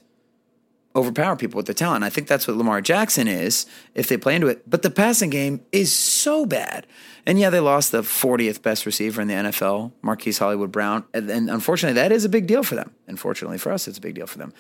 overpower 0.96 1.36
people 1.36 1.58
with 1.58 1.66
their 1.66 1.74
talent. 1.74 2.06
I 2.06 2.10
think 2.10 2.28
that's 2.28 2.48
what 2.48 2.56
Lamar 2.56 2.80
Jackson 2.80 3.28
is 3.28 3.66
if 3.96 4.08
they 4.08 4.16
play 4.16 4.36
into 4.36 4.48
it. 4.48 4.70
But 4.70 4.84
the 4.84 4.90
passing 4.90 5.32
game 5.32 5.66
is 5.74 5.92
so 5.92 6.46
bad. 6.46 6.88
And 7.26 7.38
yeah, 7.40 7.50
they 7.50 7.60
lost 7.60 7.92
the 7.92 8.04
40th 8.04 8.62
best 8.62 8.86
receiver 8.86 9.22
in 9.22 9.28
the 9.28 9.34
NFL, 9.34 9.92
Marquise 10.02 10.38
Hollywood 10.38 10.72
Brown. 10.72 11.04
And, 11.14 11.30
and 11.30 11.50
unfortunately, 11.50 11.96
that 11.96 12.12
is 12.14 12.24
a 12.24 12.30
big 12.30 12.48
deal 12.48 12.64
for 12.64 12.76
them. 12.76 12.92
Unfortunately 13.08 13.58
for 13.58 13.72
us, 13.72 13.88
it's 13.88 13.98
a 13.98 14.02
big 14.02 14.16
deal 14.16 14.28
for 14.28 14.38
them. 14.38 14.54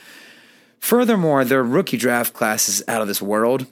Furthermore, 0.84 1.46
their 1.46 1.64
rookie 1.64 1.96
draft 1.96 2.34
class 2.34 2.68
is 2.68 2.84
out 2.90 3.02
of 3.02 3.08
this 3.08 3.22
world. 3.22 3.68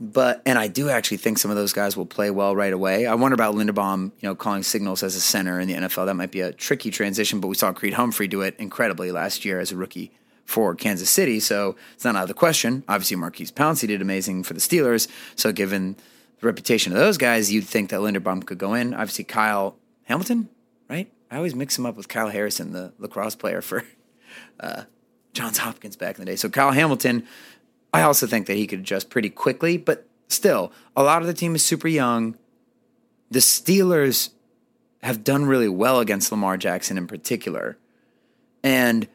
But 0.00 0.42
and 0.44 0.58
I 0.58 0.66
do 0.66 0.90
actually 0.90 1.18
think 1.18 1.38
some 1.38 1.52
of 1.52 1.56
those 1.56 1.72
guys 1.72 1.96
will 1.96 2.04
play 2.04 2.32
well 2.32 2.56
right 2.56 2.72
away. 2.72 3.06
I 3.06 3.14
wonder 3.14 3.34
about 3.34 3.54
Linderbaum, 3.54 4.10
you 4.18 4.28
know, 4.28 4.34
calling 4.34 4.64
signals 4.64 5.04
as 5.04 5.14
a 5.14 5.20
center 5.20 5.60
in 5.60 5.68
the 5.68 5.74
NFL. 5.74 6.04
That 6.06 6.14
might 6.14 6.32
be 6.32 6.40
a 6.40 6.52
tricky 6.52 6.90
transition, 6.90 7.38
but 7.38 7.46
we 7.46 7.54
saw 7.54 7.72
Creed 7.72 7.94
Humphrey 7.94 8.26
do 8.26 8.42
it 8.42 8.56
incredibly 8.58 9.12
last 9.12 9.44
year 9.44 9.60
as 9.60 9.70
a 9.70 9.76
rookie 9.76 10.10
for 10.44 10.74
Kansas 10.74 11.08
City, 11.08 11.38
so 11.38 11.76
it's 11.94 12.04
not 12.04 12.16
out 12.16 12.22
of 12.22 12.28
the 12.28 12.34
question. 12.34 12.82
Obviously, 12.88 13.16
Maurkice 13.16 13.52
Pouncey 13.52 13.86
did 13.86 14.02
amazing 14.02 14.42
for 14.42 14.52
the 14.52 14.60
Steelers, 14.60 15.06
so 15.36 15.52
given 15.52 15.94
the 16.40 16.46
reputation 16.48 16.92
of 16.92 16.98
those 16.98 17.18
guys, 17.18 17.52
you'd 17.52 17.68
think 17.68 17.90
that 17.90 18.00
Linderbaum 18.00 18.44
could 18.44 18.58
go 18.58 18.74
in. 18.74 18.94
Obviously, 18.94 19.24
Kyle 19.24 19.76
Hamilton, 20.06 20.48
right? 20.90 21.08
I 21.30 21.36
always 21.36 21.54
mix 21.54 21.78
him 21.78 21.86
up 21.86 21.96
with 21.96 22.08
Kyle 22.08 22.30
Harrison, 22.30 22.72
the 22.72 22.92
lacrosse 22.98 23.36
player 23.36 23.62
for 23.62 23.84
uh, 24.60 24.82
Johns 25.36 25.58
Hopkins 25.58 25.96
back 25.96 26.18
in 26.18 26.24
the 26.24 26.30
day. 26.30 26.36
So 26.36 26.48
Kyle 26.48 26.72
Hamilton, 26.72 27.26
I 27.92 28.02
also 28.02 28.26
think 28.26 28.46
that 28.46 28.54
he 28.54 28.66
could 28.66 28.80
adjust 28.80 29.10
pretty 29.10 29.30
quickly, 29.30 29.76
but 29.76 30.06
still, 30.28 30.72
a 30.96 31.02
lot 31.02 31.20
of 31.20 31.28
the 31.28 31.34
team 31.34 31.54
is 31.54 31.64
super 31.64 31.88
young. 31.88 32.36
The 33.30 33.40
Steelers 33.40 34.30
have 35.02 35.22
done 35.22 35.44
really 35.44 35.68
well 35.68 36.00
against 36.00 36.32
Lamar 36.32 36.56
Jackson 36.56 36.96
in 36.96 37.06
particular. 37.06 37.76
And 38.62 39.08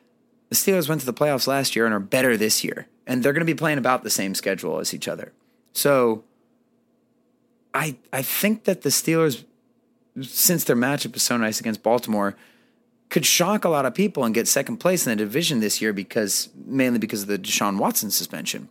the 0.49 0.55
Steelers 0.55 0.87
went 0.87 1.01
to 1.01 1.07
the 1.07 1.13
playoffs 1.13 1.47
last 1.47 1.75
year 1.75 1.85
and 1.85 1.93
are 1.93 1.99
better 1.99 2.37
this 2.37 2.63
year. 2.63 2.87
And 3.07 3.23
they're 3.23 3.33
going 3.33 3.45
to 3.45 3.53
be 3.53 3.57
playing 3.57 3.79
about 3.79 4.03
the 4.03 4.09
same 4.09 4.35
schedule 4.35 4.79
as 4.79 4.93
each 4.93 5.07
other. 5.07 5.33
So 5.73 6.23
I 7.73 7.95
I 8.13 8.21
think 8.21 8.65
that 8.65 8.83
the 8.83 8.89
Steelers, 8.89 9.43
since 10.21 10.63
their 10.63 10.75
matchup 10.75 11.15
is 11.15 11.23
so 11.23 11.35
nice 11.35 11.59
against 11.59 11.83
Baltimore, 11.83 12.35
could 13.11 13.25
shock 13.25 13.65
a 13.65 13.69
lot 13.69 13.85
of 13.85 13.93
people 13.93 14.23
and 14.23 14.33
get 14.33 14.47
second 14.47 14.77
place 14.77 15.05
in 15.05 15.11
the 15.11 15.15
division 15.17 15.59
this 15.59 15.81
year 15.81 15.91
because 15.91 16.49
mainly 16.65 16.97
because 16.97 17.23
of 17.23 17.27
the 17.27 17.37
Deshaun 17.37 17.77
Watson 17.77 18.09
suspension. 18.09 18.69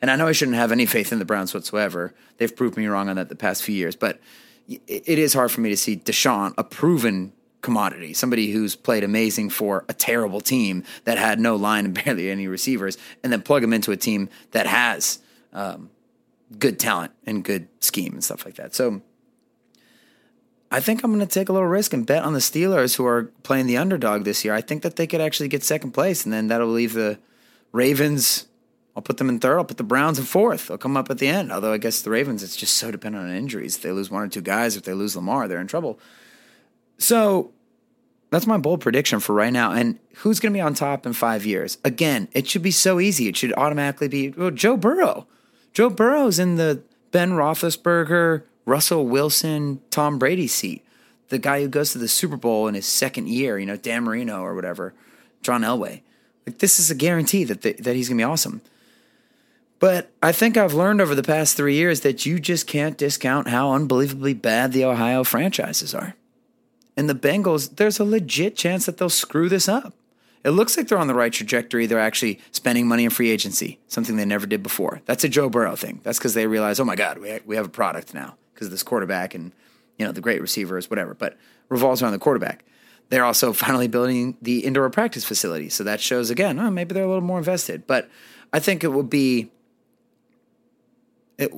And 0.00 0.10
I 0.10 0.16
know 0.16 0.28
I 0.28 0.32
shouldn't 0.32 0.58
have 0.58 0.70
any 0.70 0.86
faith 0.86 1.10
in 1.10 1.18
the 1.18 1.24
Browns 1.24 1.54
whatsoever. 1.54 2.14
They've 2.36 2.54
proved 2.54 2.76
me 2.76 2.86
wrong 2.86 3.08
on 3.08 3.16
that 3.16 3.30
the 3.30 3.34
past 3.34 3.62
few 3.62 3.74
years, 3.74 3.96
but 3.96 4.20
it 4.68 5.18
is 5.18 5.32
hard 5.32 5.50
for 5.50 5.62
me 5.62 5.70
to 5.70 5.76
see 5.76 5.96
Deshaun, 5.96 6.52
a 6.58 6.62
proven 6.62 7.32
commodity, 7.62 8.12
somebody 8.12 8.50
who's 8.50 8.76
played 8.76 9.02
amazing 9.02 9.48
for 9.48 9.86
a 9.88 9.94
terrible 9.94 10.42
team 10.42 10.84
that 11.04 11.16
had 11.16 11.40
no 11.40 11.56
line 11.56 11.86
and 11.86 11.94
barely 12.04 12.30
any 12.30 12.46
receivers, 12.46 12.98
and 13.24 13.32
then 13.32 13.40
plug 13.40 13.64
him 13.64 13.72
into 13.72 13.90
a 13.90 13.96
team 13.96 14.28
that 14.50 14.66
has 14.66 15.18
um, 15.54 15.88
good 16.58 16.78
talent 16.78 17.12
and 17.24 17.42
good 17.42 17.66
scheme 17.80 18.12
and 18.12 18.22
stuff 18.22 18.44
like 18.44 18.56
that. 18.56 18.74
So 18.74 19.00
I 20.70 20.80
think 20.80 21.02
I'm 21.02 21.12
going 21.12 21.26
to 21.26 21.32
take 21.32 21.48
a 21.48 21.52
little 21.52 21.68
risk 21.68 21.92
and 21.92 22.06
bet 22.06 22.24
on 22.24 22.34
the 22.34 22.40
Steelers, 22.40 22.96
who 22.96 23.06
are 23.06 23.24
playing 23.42 23.66
the 23.66 23.78
underdog 23.78 24.24
this 24.24 24.44
year. 24.44 24.54
I 24.54 24.60
think 24.60 24.82
that 24.82 24.96
they 24.96 25.06
could 25.06 25.20
actually 25.20 25.48
get 25.48 25.64
second 25.64 25.92
place, 25.92 26.24
and 26.24 26.32
then 26.32 26.48
that'll 26.48 26.68
leave 26.68 26.92
the 26.92 27.18
Ravens. 27.72 28.46
I'll 28.94 29.02
put 29.02 29.16
them 29.16 29.28
in 29.28 29.38
third. 29.38 29.56
I'll 29.58 29.64
put 29.64 29.76
the 29.78 29.82
Browns 29.84 30.18
in 30.18 30.24
fourth. 30.24 30.68
They'll 30.68 30.76
come 30.76 30.96
up 30.96 31.10
at 31.10 31.18
the 31.18 31.28
end. 31.28 31.52
Although 31.52 31.72
I 31.72 31.78
guess 31.78 32.02
the 32.02 32.10
Ravens, 32.10 32.42
it's 32.42 32.56
just 32.56 32.74
so 32.74 32.90
dependent 32.90 33.24
on 33.24 33.34
injuries. 33.34 33.76
If 33.76 33.82
they 33.82 33.92
lose 33.92 34.10
one 34.10 34.22
or 34.22 34.28
two 34.28 34.40
guys, 34.40 34.76
if 34.76 34.82
they 34.82 34.92
lose 34.92 35.16
Lamar, 35.16 35.48
they're 35.48 35.60
in 35.60 35.68
trouble. 35.68 35.98
So 36.98 37.52
that's 38.30 38.46
my 38.46 38.58
bold 38.58 38.80
prediction 38.80 39.20
for 39.20 39.34
right 39.34 39.52
now. 39.52 39.72
And 39.72 39.98
who's 40.16 40.40
going 40.40 40.52
to 40.52 40.56
be 40.56 40.60
on 40.60 40.74
top 40.74 41.06
in 41.06 41.12
five 41.12 41.46
years? 41.46 41.78
Again, 41.84 42.28
it 42.32 42.46
should 42.46 42.62
be 42.62 42.70
so 42.70 43.00
easy. 43.00 43.28
It 43.28 43.36
should 43.36 43.54
automatically 43.54 44.08
be 44.08 44.30
well, 44.30 44.50
Joe 44.50 44.76
Burrow. 44.76 45.26
Joe 45.72 45.90
Burrow's 45.90 46.38
in 46.38 46.56
the 46.56 46.82
Ben 47.10 47.32
Roethlisberger, 47.32 48.42
Russell 48.68 49.06
Wilson, 49.06 49.80
Tom 49.90 50.18
Brady 50.18 50.46
seat. 50.46 50.84
The 51.30 51.38
guy 51.38 51.62
who 51.62 51.68
goes 51.68 51.92
to 51.92 51.98
the 51.98 52.06
Super 52.06 52.36
Bowl 52.36 52.68
in 52.68 52.74
his 52.74 52.86
second 52.86 53.28
year, 53.28 53.58
you 53.58 53.64
know, 53.64 53.76
Dan 53.76 54.04
Marino 54.04 54.42
or 54.42 54.54
whatever, 54.54 54.94
John 55.42 55.62
Elway. 55.62 56.02
Like 56.46 56.58
this 56.58 56.78
is 56.78 56.90
a 56.90 56.94
guarantee 56.94 57.44
that 57.44 57.62
the, 57.62 57.72
that 57.72 57.96
he's 57.96 58.08
gonna 58.08 58.20
be 58.20 58.24
awesome. 58.24 58.60
But 59.78 60.10
I 60.22 60.32
think 60.32 60.56
I've 60.56 60.74
learned 60.74 61.00
over 61.00 61.14
the 61.14 61.22
past 61.22 61.56
three 61.56 61.76
years 61.76 62.00
that 62.00 62.26
you 62.26 62.38
just 62.38 62.66
can't 62.66 62.98
discount 62.98 63.48
how 63.48 63.72
unbelievably 63.72 64.34
bad 64.34 64.72
the 64.72 64.84
Ohio 64.84 65.24
franchises 65.24 65.94
are. 65.94 66.14
And 66.96 67.08
the 67.08 67.14
Bengals, 67.14 67.76
there's 67.76 67.98
a 67.98 68.04
legit 68.04 68.56
chance 68.56 68.86
that 68.86 68.98
they'll 68.98 69.08
screw 69.08 69.48
this 69.48 69.68
up. 69.68 69.94
It 70.44 70.50
looks 70.50 70.76
like 70.76 70.88
they're 70.88 70.98
on 70.98 71.06
the 71.06 71.14
right 71.14 71.32
trajectory. 71.32 71.86
They're 71.86 71.98
actually 71.98 72.40
spending 72.50 72.86
money 72.86 73.04
in 73.04 73.10
free 73.10 73.30
agency, 73.30 73.78
something 73.88 74.16
they 74.16 74.24
never 74.24 74.46
did 74.46 74.62
before. 74.62 75.00
That's 75.06 75.24
a 75.24 75.28
Joe 75.28 75.48
Burrow 75.48 75.76
thing. 75.76 76.00
That's 76.02 76.18
because 76.18 76.34
they 76.34 76.46
realize, 76.46 76.80
oh 76.80 76.84
my 76.84 76.96
God, 76.96 77.18
we, 77.18 77.38
we 77.46 77.56
have 77.56 77.66
a 77.66 77.70
product 77.70 78.12
now 78.14 78.36
because 78.58 78.70
this 78.70 78.82
quarterback 78.82 79.36
and 79.36 79.52
you 79.98 80.04
know 80.04 80.10
the 80.10 80.20
great 80.20 80.40
receivers, 80.40 80.90
whatever. 80.90 81.14
But 81.14 81.36
revolves 81.68 82.02
around 82.02 82.12
the 82.12 82.18
quarterback. 82.18 82.64
They're 83.08 83.24
also 83.24 83.52
finally 83.52 83.88
building 83.88 84.36
the 84.42 84.64
indoor 84.64 84.90
practice 84.90 85.24
facility, 85.24 85.68
so 85.68 85.84
that 85.84 86.00
shows 86.00 86.30
again. 86.30 86.58
Oh, 86.58 86.70
maybe 86.70 86.94
they're 86.94 87.04
a 87.04 87.08
little 87.08 87.22
more 87.22 87.38
invested. 87.38 87.86
But 87.86 88.10
I 88.52 88.58
think 88.58 88.82
it 88.82 88.88
would 88.88 89.08
be 89.08 89.50
it, 91.38 91.52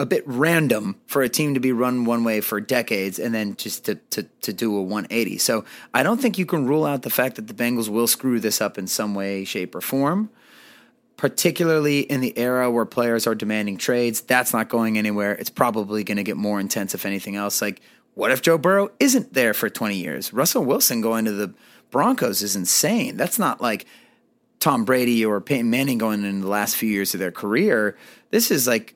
a 0.00 0.06
bit 0.06 0.24
random 0.26 0.96
for 1.06 1.22
a 1.22 1.28
team 1.28 1.54
to 1.54 1.60
be 1.60 1.70
run 1.70 2.04
one 2.04 2.24
way 2.24 2.40
for 2.40 2.60
decades 2.60 3.20
and 3.20 3.32
then 3.32 3.54
just 3.54 3.84
to, 3.84 3.94
to, 3.94 4.24
to 4.42 4.52
do 4.52 4.76
a 4.76 4.82
180. 4.82 5.38
So 5.38 5.64
I 5.94 6.02
don't 6.02 6.20
think 6.20 6.38
you 6.38 6.46
can 6.46 6.66
rule 6.66 6.84
out 6.84 7.02
the 7.02 7.10
fact 7.10 7.36
that 7.36 7.46
the 7.46 7.54
Bengals 7.54 7.88
will 7.88 8.08
screw 8.08 8.40
this 8.40 8.60
up 8.60 8.78
in 8.78 8.88
some 8.88 9.14
way, 9.14 9.44
shape, 9.44 9.76
or 9.76 9.80
form 9.80 10.28
particularly 11.16 12.00
in 12.00 12.20
the 12.20 12.36
era 12.38 12.70
where 12.70 12.84
players 12.84 13.26
are 13.26 13.34
demanding 13.34 13.76
trades. 13.76 14.20
That's 14.20 14.52
not 14.52 14.68
going 14.68 14.98
anywhere. 14.98 15.32
It's 15.32 15.50
probably 15.50 16.04
going 16.04 16.18
to 16.18 16.22
get 16.22 16.36
more 16.36 16.60
intense, 16.60 16.94
if 16.94 17.06
anything 17.06 17.36
else. 17.36 17.62
Like, 17.62 17.80
what 18.14 18.30
if 18.30 18.42
Joe 18.42 18.58
Burrow 18.58 18.90
isn't 19.00 19.34
there 19.34 19.54
for 19.54 19.68
20 19.68 19.96
years? 19.96 20.32
Russell 20.32 20.64
Wilson 20.64 21.00
going 21.00 21.24
to 21.24 21.32
the 21.32 21.54
Broncos 21.90 22.42
is 22.42 22.56
insane. 22.56 23.16
That's 23.16 23.38
not 23.38 23.60
like 23.60 23.86
Tom 24.60 24.84
Brady 24.84 25.24
or 25.24 25.40
Peyton 25.40 25.70
Manning 25.70 25.98
going 25.98 26.24
in 26.24 26.40
the 26.40 26.48
last 26.48 26.76
few 26.76 26.88
years 26.88 27.14
of 27.14 27.20
their 27.20 27.32
career. 27.32 27.96
This 28.30 28.50
is 28.50 28.66
like, 28.66 28.94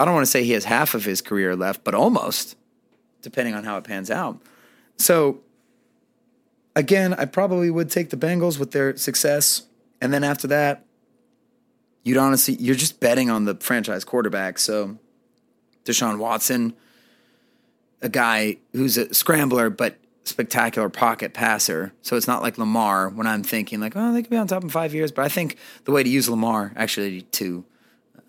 I 0.00 0.04
don't 0.04 0.14
want 0.14 0.26
to 0.26 0.30
say 0.30 0.44
he 0.44 0.52
has 0.52 0.64
half 0.64 0.94
of 0.94 1.04
his 1.04 1.20
career 1.20 1.56
left, 1.56 1.84
but 1.84 1.94
almost, 1.94 2.56
depending 3.22 3.54
on 3.54 3.64
how 3.64 3.76
it 3.76 3.84
pans 3.84 4.10
out. 4.10 4.40
So, 4.96 5.40
again, 6.74 7.14
I 7.14 7.24
probably 7.24 7.70
would 7.70 7.90
take 7.90 8.10
the 8.10 8.16
Bengals 8.16 8.58
with 8.58 8.72
their 8.72 8.96
success. 8.96 9.66
And 10.00 10.12
then 10.12 10.24
after 10.24 10.46
that, 10.48 10.84
you'd 12.08 12.16
honestly 12.16 12.54
you're 12.54 12.74
just 12.74 13.00
betting 13.00 13.30
on 13.30 13.44
the 13.44 13.54
franchise 13.56 14.04
quarterback. 14.04 14.58
So 14.58 14.98
Deshaun 15.84 16.18
Watson, 16.18 16.74
a 18.00 18.08
guy 18.08 18.56
who's 18.72 18.96
a 18.96 19.12
scrambler 19.12 19.70
but 19.70 19.96
spectacular 20.24 20.88
pocket 20.88 21.34
passer. 21.34 21.92
So 22.02 22.16
it's 22.16 22.26
not 22.26 22.42
like 22.42 22.58
Lamar 22.58 23.08
when 23.08 23.26
I'm 23.26 23.42
thinking 23.42 23.80
like, 23.80 23.94
oh, 23.96 24.12
they 24.12 24.22
could 24.22 24.30
be 24.30 24.36
on 24.36 24.46
top 24.46 24.62
in 24.62 24.68
five 24.68 24.94
years. 24.94 25.12
But 25.12 25.24
I 25.24 25.28
think 25.28 25.56
the 25.84 25.92
way 25.92 26.02
to 26.02 26.08
use 26.08 26.28
Lamar 26.28 26.72
actually 26.76 27.22
to 27.22 27.64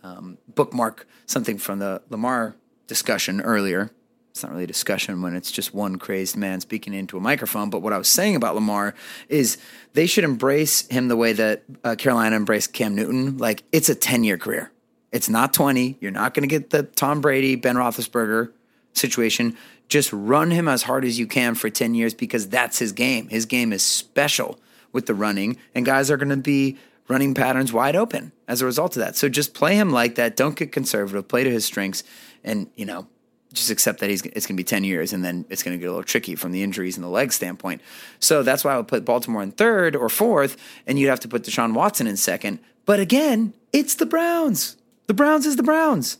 um, 0.03 0.37
bookmark 0.47 1.07
something 1.25 1.57
from 1.57 1.79
the 1.79 2.01
Lamar 2.09 2.55
discussion 2.87 3.41
earlier 3.41 3.91
it's 4.31 4.43
not 4.43 4.51
really 4.51 4.63
a 4.63 4.67
discussion 4.67 5.21
when 5.21 5.35
it's 5.35 5.51
just 5.51 5.73
one 5.73 5.97
crazed 5.97 6.37
man 6.37 6.61
speaking 6.61 6.93
into 6.93 7.17
a 7.17 7.19
microphone. 7.19 7.69
But 7.69 7.81
what 7.81 7.93
I 7.93 7.97
was 7.97 8.07
saying 8.07 8.35
about 8.35 8.55
Lamar 8.55 8.93
is 9.27 9.57
they 9.93 10.05
should 10.05 10.23
embrace 10.23 10.87
him 10.87 11.07
the 11.07 11.17
way 11.17 11.33
that 11.33 11.63
uh, 11.83 11.95
Carolina 11.95 12.35
embraced 12.35 12.73
Cam 12.73 12.95
Newton. 12.95 13.37
Like 13.37 13.63
it's 13.71 13.89
a 13.89 13.95
10 13.95 14.23
year 14.23 14.37
career. 14.37 14.71
It's 15.11 15.29
not 15.29 15.53
20. 15.53 15.97
You're 15.99 16.11
not 16.11 16.33
going 16.33 16.47
to 16.47 16.47
get 16.47 16.69
the 16.69 16.83
Tom 16.83 17.21
Brady, 17.21 17.55
Ben 17.55 17.75
Roethlisberger 17.75 18.51
situation. 18.93 19.57
Just 19.87 20.13
run 20.13 20.51
him 20.51 20.67
as 20.67 20.83
hard 20.83 21.03
as 21.03 21.17
you 21.17 21.25
can 21.25 21.55
for 21.55 21.69
10 21.69 21.95
years 21.95 22.13
because 22.13 22.47
that's 22.47 22.77
his 22.77 22.91
game. 22.91 23.27
His 23.29 23.45
game 23.45 23.73
is 23.73 23.81
special 23.81 24.59
with 24.91 25.07
the 25.07 25.15
running, 25.15 25.57
and 25.73 25.85
guys 25.85 26.11
are 26.11 26.17
going 26.17 26.29
to 26.29 26.37
be 26.37 26.77
running 27.07 27.33
patterns 27.33 27.73
wide 27.73 27.95
open 27.95 28.31
as 28.47 28.61
a 28.61 28.65
result 28.65 28.95
of 28.95 29.01
that. 29.01 29.15
So 29.15 29.29
just 29.29 29.53
play 29.53 29.75
him 29.75 29.89
like 29.89 30.15
that. 30.15 30.35
Don't 30.35 30.55
get 30.55 30.71
conservative. 30.71 31.27
Play 31.27 31.43
to 31.43 31.51
his 31.51 31.65
strengths, 31.65 32.03
and 32.43 32.69
you 32.75 32.85
know 32.85 33.07
just 33.53 33.71
accept 33.71 33.99
that 33.99 34.09
he's 34.09 34.21
it's 34.21 34.45
going 34.45 34.55
to 34.55 34.59
be 34.59 34.63
10 34.63 34.83
years 34.83 35.11
and 35.11 35.23
then 35.23 35.45
it's 35.49 35.63
going 35.63 35.75
to 35.75 35.79
get 35.79 35.87
a 35.87 35.91
little 35.91 36.03
tricky 36.03 36.35
from 36.35 36.51
the 36.51 36.61
injuries 36.61 36.97
and 36.97 37.03
the 37.03 37.09
leg 37.09 37.33
standpoint. 37.33 37.81
So 38.19 38.43
that's 38.43 38.63
why 38.63 38.73
I 38.73 38.77
would 38.77 38.87
put 38.87 39.05
Baltimore 39.05 39.41
in 39.41 39.51
third 39.51 39.95
or 39.95 40.09
fourth, 40.09 40.55
and 40.85 40.99
you'd 40.99 41.09
have 41.09 41.19
to 41.21 41.27
put 41.27 41.43
Deshaun 41.43 41.73
Watson 41.73 42.07
in 42.07 42.17
second. 42.17 42.59
But 42.85 42.99
again, 42.99 43.53
it's 43.73 43.95
the 43.95 44.05
Browns. 44.05 44.77
The 45.07 45.13
Browns 45.13 45.45
is 45.45 45.55
the 45.55 45.63
Browns. 45.63 46.19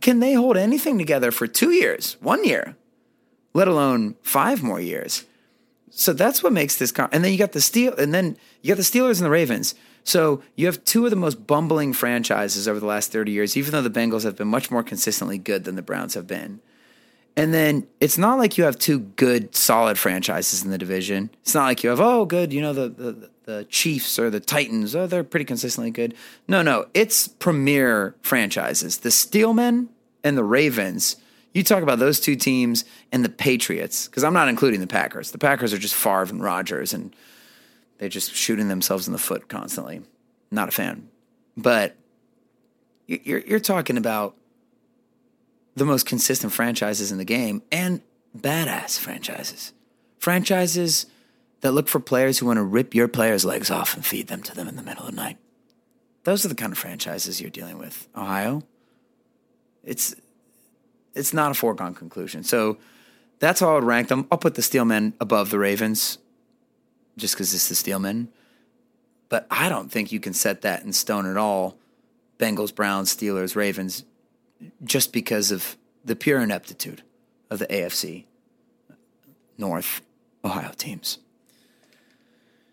Can 0.00 0.20
they 0.20 0.34
hold 0.34 0.56
anything 0.56 0.98
together 0.98 1.30
for 1.30 1.46
two 1.46 1.70
years, 1.70 2.16
one 2.20 2.44
year, 2.44 2.76
let 3.54 3.68
alone 3.68 4.16
five 4.22 4.62
more 4.62 4.80
years? 4.80 5.24
So 5.90 6.12
that's 6.12 6.42
what 6.42 6.52
makes 6.52 6.76
this. 6.76 6.92
Con- 6.92 7.08
and 7.12 7.24
then 7.24 7.32
you 7.32 7.38
got 7.38 7.52
the 7.52 7.60
Steel, 7.62 7.94
and 7.96 8.12
then 8.12 8.36
you 8.60 8.68
got 8.68 8.76
the 8.76 8.82
Steelers 8.82 9.16
and 9.16 9.24
the 9.24 9.30
Ravens. 9.30 9.74
So 10.06 10.40
you 10.54 10.66
have 10.66 10.84
two 10.84 11.04
of 11.04 11.10
the 11.10 11.16
most 11.16 11.48
bumbling 11.48 11.92
franchises 11.92 12.68
over 12.68 12.78
the 12.78 12.86
last 12.86 13.10
30 13.10 13.32
years, 13.32 13.56
even 13.56 13.72
though 13.72 13.82
the 13.82 13.90
Bengals 13.90 14.22
have 14.22 14.36
been 14.36 14.46
much 14.46 14.70
more 14.70 14.84
consistently 14.84 15.36
good 15.36 15.64
than 15.64 15.74
the 15.74 15.82
Browns 15.82 16.14
have 16.14 16.28
been. 16.28 16.60
And 17.36 17.52
then 17.52 17.88
it's 18.00 18.16
not 18.16 18.38
like 18.38 18.56
you 18.56 18.62
have 18.64 18.78
two 18.78 19.00
good, 19.00 19.56
solid 19.56 19.98
franchises 19.98 20.62
in 20.62 20.70
the 20.70 20.78
division. 20.78 21.30
It's 21.42 21.54
not 21.54 21.64
like 21.64 21.82
you 21.82 21.90
have, 21.90 21.98
oh, 22.00 22.24
good, 22.24 22.52
you 22.52 22.62
know, 22.62 22.72
the, 22.72 22.88
the, 22.88 23.30
the 23.46 23.64
Chiefs 23.64 24.16
or 24.16 24.30
the 24.30 24.38
Titans, 24.38 24.94
oh, 24.94 25.08
they're 25.08 25.24
pretty 25.24 25.44
consistently 25.44 25.90
good. 25.90 26.14
No, 26.46 26.62
no, 26.62 26.86
it's 26.94 27.26
premier 27.26 28.14
franchises. 28.22 28.98
The 28.98 29.08
Steelmen 29.08 29.88
and 30.22 30.38
the 30.38 30.44
Ravens, 30.44 31.16
you 31.52 31.64
talk 31.64 31.82
about 31.82 31.98
those 31.98 32.20
two 32.20 32.36
teams 32.36 32.84
and 33.10 33.24
the 33.24 33.28
Patriots, 33.28 34.06
because 34.06 34.22
I'm 34.22 34.34
not 34.34 34.48
including 34.48 34.78
the 34.78 34.86
Packers. 34.86 35.32
The 35.32 35.38
Packers 35.38 35.74
are 35.74 35.78
just 35.78 35.94
Favre 35.94 36.28
and 36.30 36.40
Rodgers 36.40 36.94
and 36.94 37.14
they're 37.98 38.08
just 38.08 38.34
shooting 38.34 38.68
themselves 38.68 39.06
in 39.06 39.12
the 39.12 39.18
foot 39.18 39.48
constantly. 39.48 40.02
Not 40.50 40.68
a 40.68 40.72
fan. 40.72 41.08
But 41.56 41.96
you're, 43.06 43.40
you're 43.40 43.60
talking 43.60 43.96
about 43.96 44.36
the 45.74 45.84
most 45.84 46.06
consistent 46.06 46.52
franchises 46.52 47.12
in 47.12 47.18
the 47.18 47.24
game 47.24 47.62
and 47.70 48.00
badass 48.36 48.98
franchises. 48.98 49.72
Franchises 50.18 51.06
that 51.60 51.72
look 51.72 51.88
for 51.88 52.00
players 52.00 52.38
who 52.38 52.46
want 52.46 52.58
to 52.58 52.62
rip 52.62 52.94
your 52.94 53.08
players' 53.08 53.44
legs 53.44 53.70
off 53.70 53.94
and 53.94 54.04
feed 54.04 54.26
them 54.28 54.42
to 54.42 54.54
them 54.54 54.68
in 54.68 54.76
the 54.76 54.82
middle 54.82 55.06
of 55.06 55.10
the 55.10 55.16
night. 55.16 55.38
Those 56.24 56.44
are 56.44 56.48
the 56.48 56.54
kind 56.54 56.72
of 56.72 56.78
franchises 56.78 57.40
you're 57.40 57.50
dealing 57.50 57.78
with. 57.78 58.08
Ohio, 58.16 58.62
it's 59.84 60.14
it's 61.14 61.32
not 61.32 61.50
a 61.50 61.54
foregone 61.54 61.94
conclusion. 61.94 62.42
So 62.42 62.78
that's 63.38 63.60
how 63.60 63.70
I 63.70 63.74
would 63.74 63.84
rank 63.84 64.08
them. 64.08 64.26
I'll 64.30 64.38
put 64.38 64.54
the 64.54 64.62
Steelmen 64.62 65.14
above 65.20 65.50
the 65.50 65.58
Ravens 65.58 66.18
just 67.16 67.34
because 67.34 67.54
it's 67.54 67.68
the 67.68 67.74
Steelmen. 67.74 68.28
But 69.28 69.46
I 69.50 69.68
don't 69.68 69.90
think 69.90 70.12
you 70.12 70.20
can 70.20 70.34
set 70.34 70.62
that 70.62 70.84
in 70.84 70.92
stone 70.92 71.26
at 71.26 71.36
all. 71.36 71.78
Bengals, 72.38 72.74
Browns, 72.74 73.14
Steelers, 73.14 73.56
Ravens, 73.56 74.04
just 74.84 75.12
because 75.12 75.50
of 75.50 75.76
the 76.04 76.16
pure 76.16 76.40
ineptitude 76.40 77.02
of 77.50 77.58
the 77.58 77.66
AFC 77.66 78.24
North 79.58 80.02
Ohio 80.44 80.72
teams. 80.76 81.18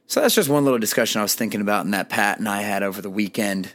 So 0.05 0.21
that's 0.21 0.35
just 0.35 0.49
one 0.49 0.63
little 0.63 0.79
discussion 0.79 1.19
I 1.19 1.23
was 1.23 1.33
thinking 1.33 1.61
about 1.61 1.85
and 1.85 1.93
that 1.93 2.09
Pat 2.09 2.37
and 2.37 2.47
I 2.47 2.61
had 2.61 2.83
over 2.83 3.01
the 3.01 3.09
weekend. 3.09 3.73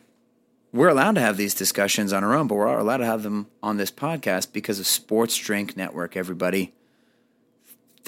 We're 0.73 0.89
allowed 0.89 1.15
to 1.15 1.21
have 1.21 1.39
these 1.39 1.55
discussions 1.55 2.13
on 2.13 2.23
our 2.23 2.35
own, 2.35 2.47
but 2.47 2.57
we're 2.57 2.67
allowed 2.67 2.99
to 2.99 3.07
have 3.07 3.23
them 3.23 3.49
on 3.63 3.79
this 3.79 3.91
podcast 3.91 4.53
because 4.53 4.79
of 4.79 4.87
Sports 4.87 5.37
Drink 5.37 5.77
Network, 5.77 6.17
everybody 6.17 6.75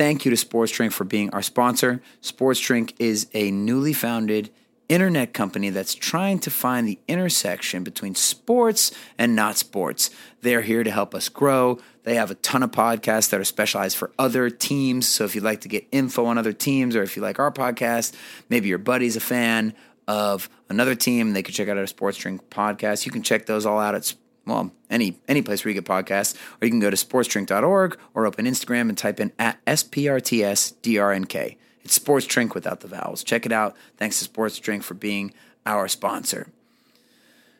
thank 0.00 0.24
you 0.24 0.30
to 0.30 0.36
Sports 0.38 0.72
Drink 0.72 0.94
for 0.94 1.04
being 1.04 1.28
our 1.34 1.42
sponsor. 1.42 2.00
Sports 2.22 2.58
Drink 2.58 2.94
is 2.98 3.26
a 3.34 3.50
newly 3.50 3.92
founded 3.92 4.48
internet 4.88 5.34
company 5.34 5.68
that's 5.68 5.94
trying 5.94 6.38
to 6.38 6.50
find 6.50 6.88
the 6.88 6.98
intersection 7.06 7.84
between 7.84 8.14
sports 8.14 8.92
and 9.18 9.36
not 9.36 9.58
sports. 9.58 10.08
They're 10.40 10.62
here 10.62 10.82
to 10.84 10.90
help 10.90 11.14
us 11.14 11.28
grow. 11.28 11.80
They 12.04 12.14
have 12.14 12.30
a 12.30 12.34
ton 12.36 12.62
of 12.62 12.70
podcasts 12.70 13.28
that 13.28 13.40
are 13.40 13.44
specialized 13.44 13.98
for 13.98 14.10
other 14.18 14.48
teams. 14.48 15.06
So 15.06 15.24
if 15.24 15.34
you'd 15.34 15.44
like 15.44 15.60
to 15.60 15.68
get 15.68 15.86
info 15.92 16.24
on 16.24 16.38
other 16.38 16.54
teams, 16.54 16.96
or 16.96 17.02
if 17.02 17.14
you 17.14 17.20
like 17.20 17.38
our 17.38 17.52
podcast, 17.52 18.14
maybe 18.48 18.70
your 18.70 18.78
buddy's 18.78 19.16
a 19.16 19.20
fan 19.20 19.74
of 20.08 20.48
another 20.70 20.94
team, 20.94 21.34
they 21.34 21.42
could 21.42 21.54
check 21.54 21.68
out 21.68 21.76
our 21.76 21.86
Sports 21.86 22.16
Drink 22.16 22.48
podcast. 22.48 23.04
You 23.04 23.12
can 23.12 23.22
check 23.22 23.44
those 23.44 23.66
all 23.66 23.78
out 23.78 23.94
at 23.94 24.14
well, 24.46 24.72
any 24.88 25.18
any 25.29 25.42
place 25.42 25.64
where 25.64 25.72
you 25.72 25.81
get 25.81 25.88
podcasts, 25.88 26.35
or 26.61 26.66
you 26.66 26.70
can 26.70 26.81
go 26.81 26.90
to 26.90 26.96
sportsdrink.org 26.96 27.98
or 28.14 28.26
open 28.26 28.46
Instagram 28.46 28.88
and 28.88 28.98
type 28.98 29.20
in 29.20 29.33
at 29.38 29.64
SPRTSDRNK. 29.66 31.57
It's 31.83 31.94
Sports 31.94 32.26
Drink 32.26 32.55
without 32.55 32.81
the 32.81 32.88
vowels. 32.88 33.24
Check 33.24 33.46
it 33.46 33.53
out. 33.53 33.76
Thanks 33.96 34.18
to 34.18 34.24
Sports 34.24 34.59
Drink 34.59 34.83
for 34.83 34.94
being 34.94 35.33
our 35.66 35.88
sponsor. 35.88 36.48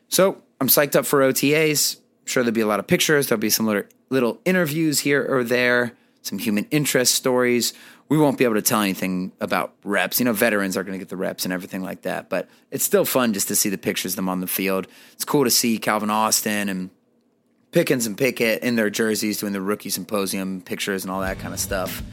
So 0.09 0.41
I'm 0.59 0.67
psyched 0.67 0.95
up 0.95 1.05
for 1.05 1.21
OTAs. 1.21 1.97
I'm 1.97 2.27
sure 2.27 2.43
there'll 2.43 2.53
be 2.53 2.61
a 2.61 2.67
lot 2.67 2.79
of 2.79 2.87
pictures. 2.87 3.27
There'll 3.27 3.39
be 3.39 3.49
some 3.49 3.65
little, 3.65 3.83
little 4.09 4.39
interviews 4.45 4.99
here 4.99 5.25
or 5.27 5.43
there, 5.43 5.93
some 6.21 6.37
human 6.37 6.67
interest 6.71 7.15
stories. 7.15 7.73
We 8.11 8.17
won't 8.17 8.37
be 8.37 8.43
able 8.43 8.55
to 8.55 8.61
tell 8.61 8.81
anything 8.81 9.31
about 9.39 9.73
reps. 9.85 10.19
You 10.19 10.25
know, 10.25 10.33
veterans 10.33 10.75
are 10.75 10.83
going 10.83 10.91
to 10.91 10.99
get 10.99 11.07
the 11.07 11.15
reps 11.15 11.45
and 11.45 11.53
everything 11.53 11.81
like 11.81 12.01
that. 12.01 12.27
But 12.27 12.49
it's 12.69 12.83
still 12.83 13.05
fun 13.05 13.31
just 13.31 13.47
to 13.47 13.55
see 13.55 13.69
the 13.69 13.77
pictures 13.77 14.11
of 14.11 14.15
them 14.17 14.27
on 14.27 14.41
the 14.41 14.47
field. 14.47 14.87
It's 15.13 15.23
cool 15.23 15.45
to 15.45 15.49
see 15.49 15.77
Calvin 15.77 16.09
Austin 16.09 16.67
and 16.67 16.89
Pickens 17.71 18.05
and 18.05 18.17
Pickett 18.17 18.63
in 18.63 18.75
their 18.75 18.89
jerseys 18.89 19.37
doing 19.37 19.53
the 19.53 19.61
rookie 19.61 19.89
symposium 19.89 20.59
pictures 20.59 21.05
and 21.05 21.11
all 21.11 21.21
that 21.21 21.39
kind 21.39 21.53
of 21.53 21.59
stuff. 21.61 22.03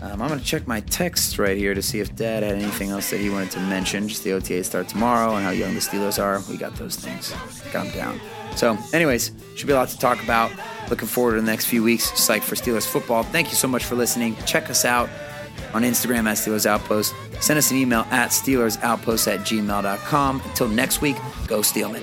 Um, 0.00 0.22
I'm 0.22 0.28
going 0.28 0.40
to 0.40 0.46
check 0.46 0.66
my 0.66 0.80
text 0.80 1.38
right 1.38 1.58
here 1.58 1.74
to 1.74 1.82
see 1.82 2.00
if 2.00 2.16
Dad 2.16 2.42
had 2.42 2.54
anything 2.54 2.88
else 2.88 3.10
that 3.10 3.20
he 3.20 3.28
wanted 3.28 3.50
to 3.50 3.60
mention. 3.60 4.08
Just 4.08 4.24
the 4.24 4.32
OTA 4.32 4.64
start 4.64 4.88
tomorrow 4.88 5.36
and 5.36 5.44
how 5.44 5.50
young 5.50 5.74
the 5.74 5.80
Steelers 5.80 6.18
are. 6.18 6.40
We 6.50 6.56
got 6.56 6.76
those 6.76 6.96
things. 6.96 7.34
Them 7.74 7.90
down. 7.90 8.22
So, 8.54 8.78
anyways, 8.94 9.32
should 9.54 9.66
be 9.66 9.74
a 9.74 9.76
lot 9.76 9.88
to 9.88 9.98
talk 9.98 10.22
about. 10.24 10.50
Looking 10.88 11.08
forward 11.08 11.34
to 11.34 11.42
the 11.42 11.46
next 11.46 11.66
few 11.66 11.82
weeks. 11.82 12.10
Psyched 12.12 12.44
for 12.44 12.54
Steelers 12.54 12.86
football. 12.86 13.22
Thank 13.22 13.50
you 13.50 13.54
so 13.54 13.68
much 13.68 13.84
for 13.84 13.96
listening. 13.96 14.34
Check 14.46 14.70
us 14.70 14.86
out 14.86 15.10
on 15.74 15.82
Instagram 15.82 16.26
at 16.26 16.36
Steelers 16.36 16.66
Outpost. 16.66 17.14
Send 17.40 17.58
us 17.58 17.70
an 17.70 17.76
email 17.76 18.06
at 18.10 18.30
SteelersOutpost 18.30 19.32
at 19.32 19.40
gmail.com. 19.40 20.42
Until 20.44 20.68
next 20.68 21.00
week, 21.00 21.16
go 21.46 21.62
Steelman. 21.62 22.02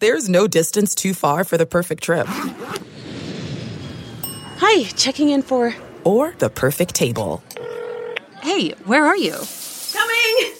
There's 0.00 0.30
no 0.30 0.46
distance 0.48 0.94
too 0.94 1.12
far 1.12 1.44
for 1.44 1.58
the 1.58 1.66
perfect 1.66 2.02
trip. 2.02 2.26
Hi, 4.56 4.84
checking 4.96 5.28
in 5.28 5.42
for. 5.42 5.74
Or 6.04 6.34
the 6.38 6.48
perfect 6.48 6.94
table. 6.94 7.42
Hey, 8.42 8.70
where 8.86 9.04
are 9.04 9.16
you? 9.16 9.36
Coming! 9.92 10.59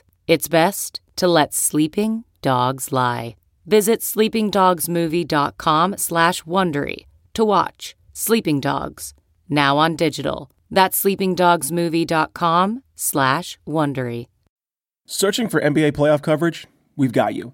It's 0.27 0.47
best 0.47 1.01
to 1.17 1.27
let 1.27 1.53
sleeping 1.53 2.23
dogs 2.41 2.91
lie. 2.91 3.35
Visit 3.65 4.01
sleepingdogsmovie.com 4.01 5.97
slash 5.97 6.43
Wondery 6.43 7.05
to 7.33 7.45
watch 7.45 7.95
Sleeping 8.13 8.59
Dogs, 8.59 9.13
now 9.49 9.77
on 9.77 9.95
digital. 9.95 10.51
That's 10.69 11.01
sleepingdogsmovie.com 11.03 12.83
slash 12.95 13.59
Wondery. 13.67 14.27
Searching 15.05 15.47
for 15.47 15.61
NBA 15.61 15.93
playoff 15.93 16.21
coverage? 16.21 16.67
We've 16.95 17.11
got 17.11 17.35
you. 17.35 17.53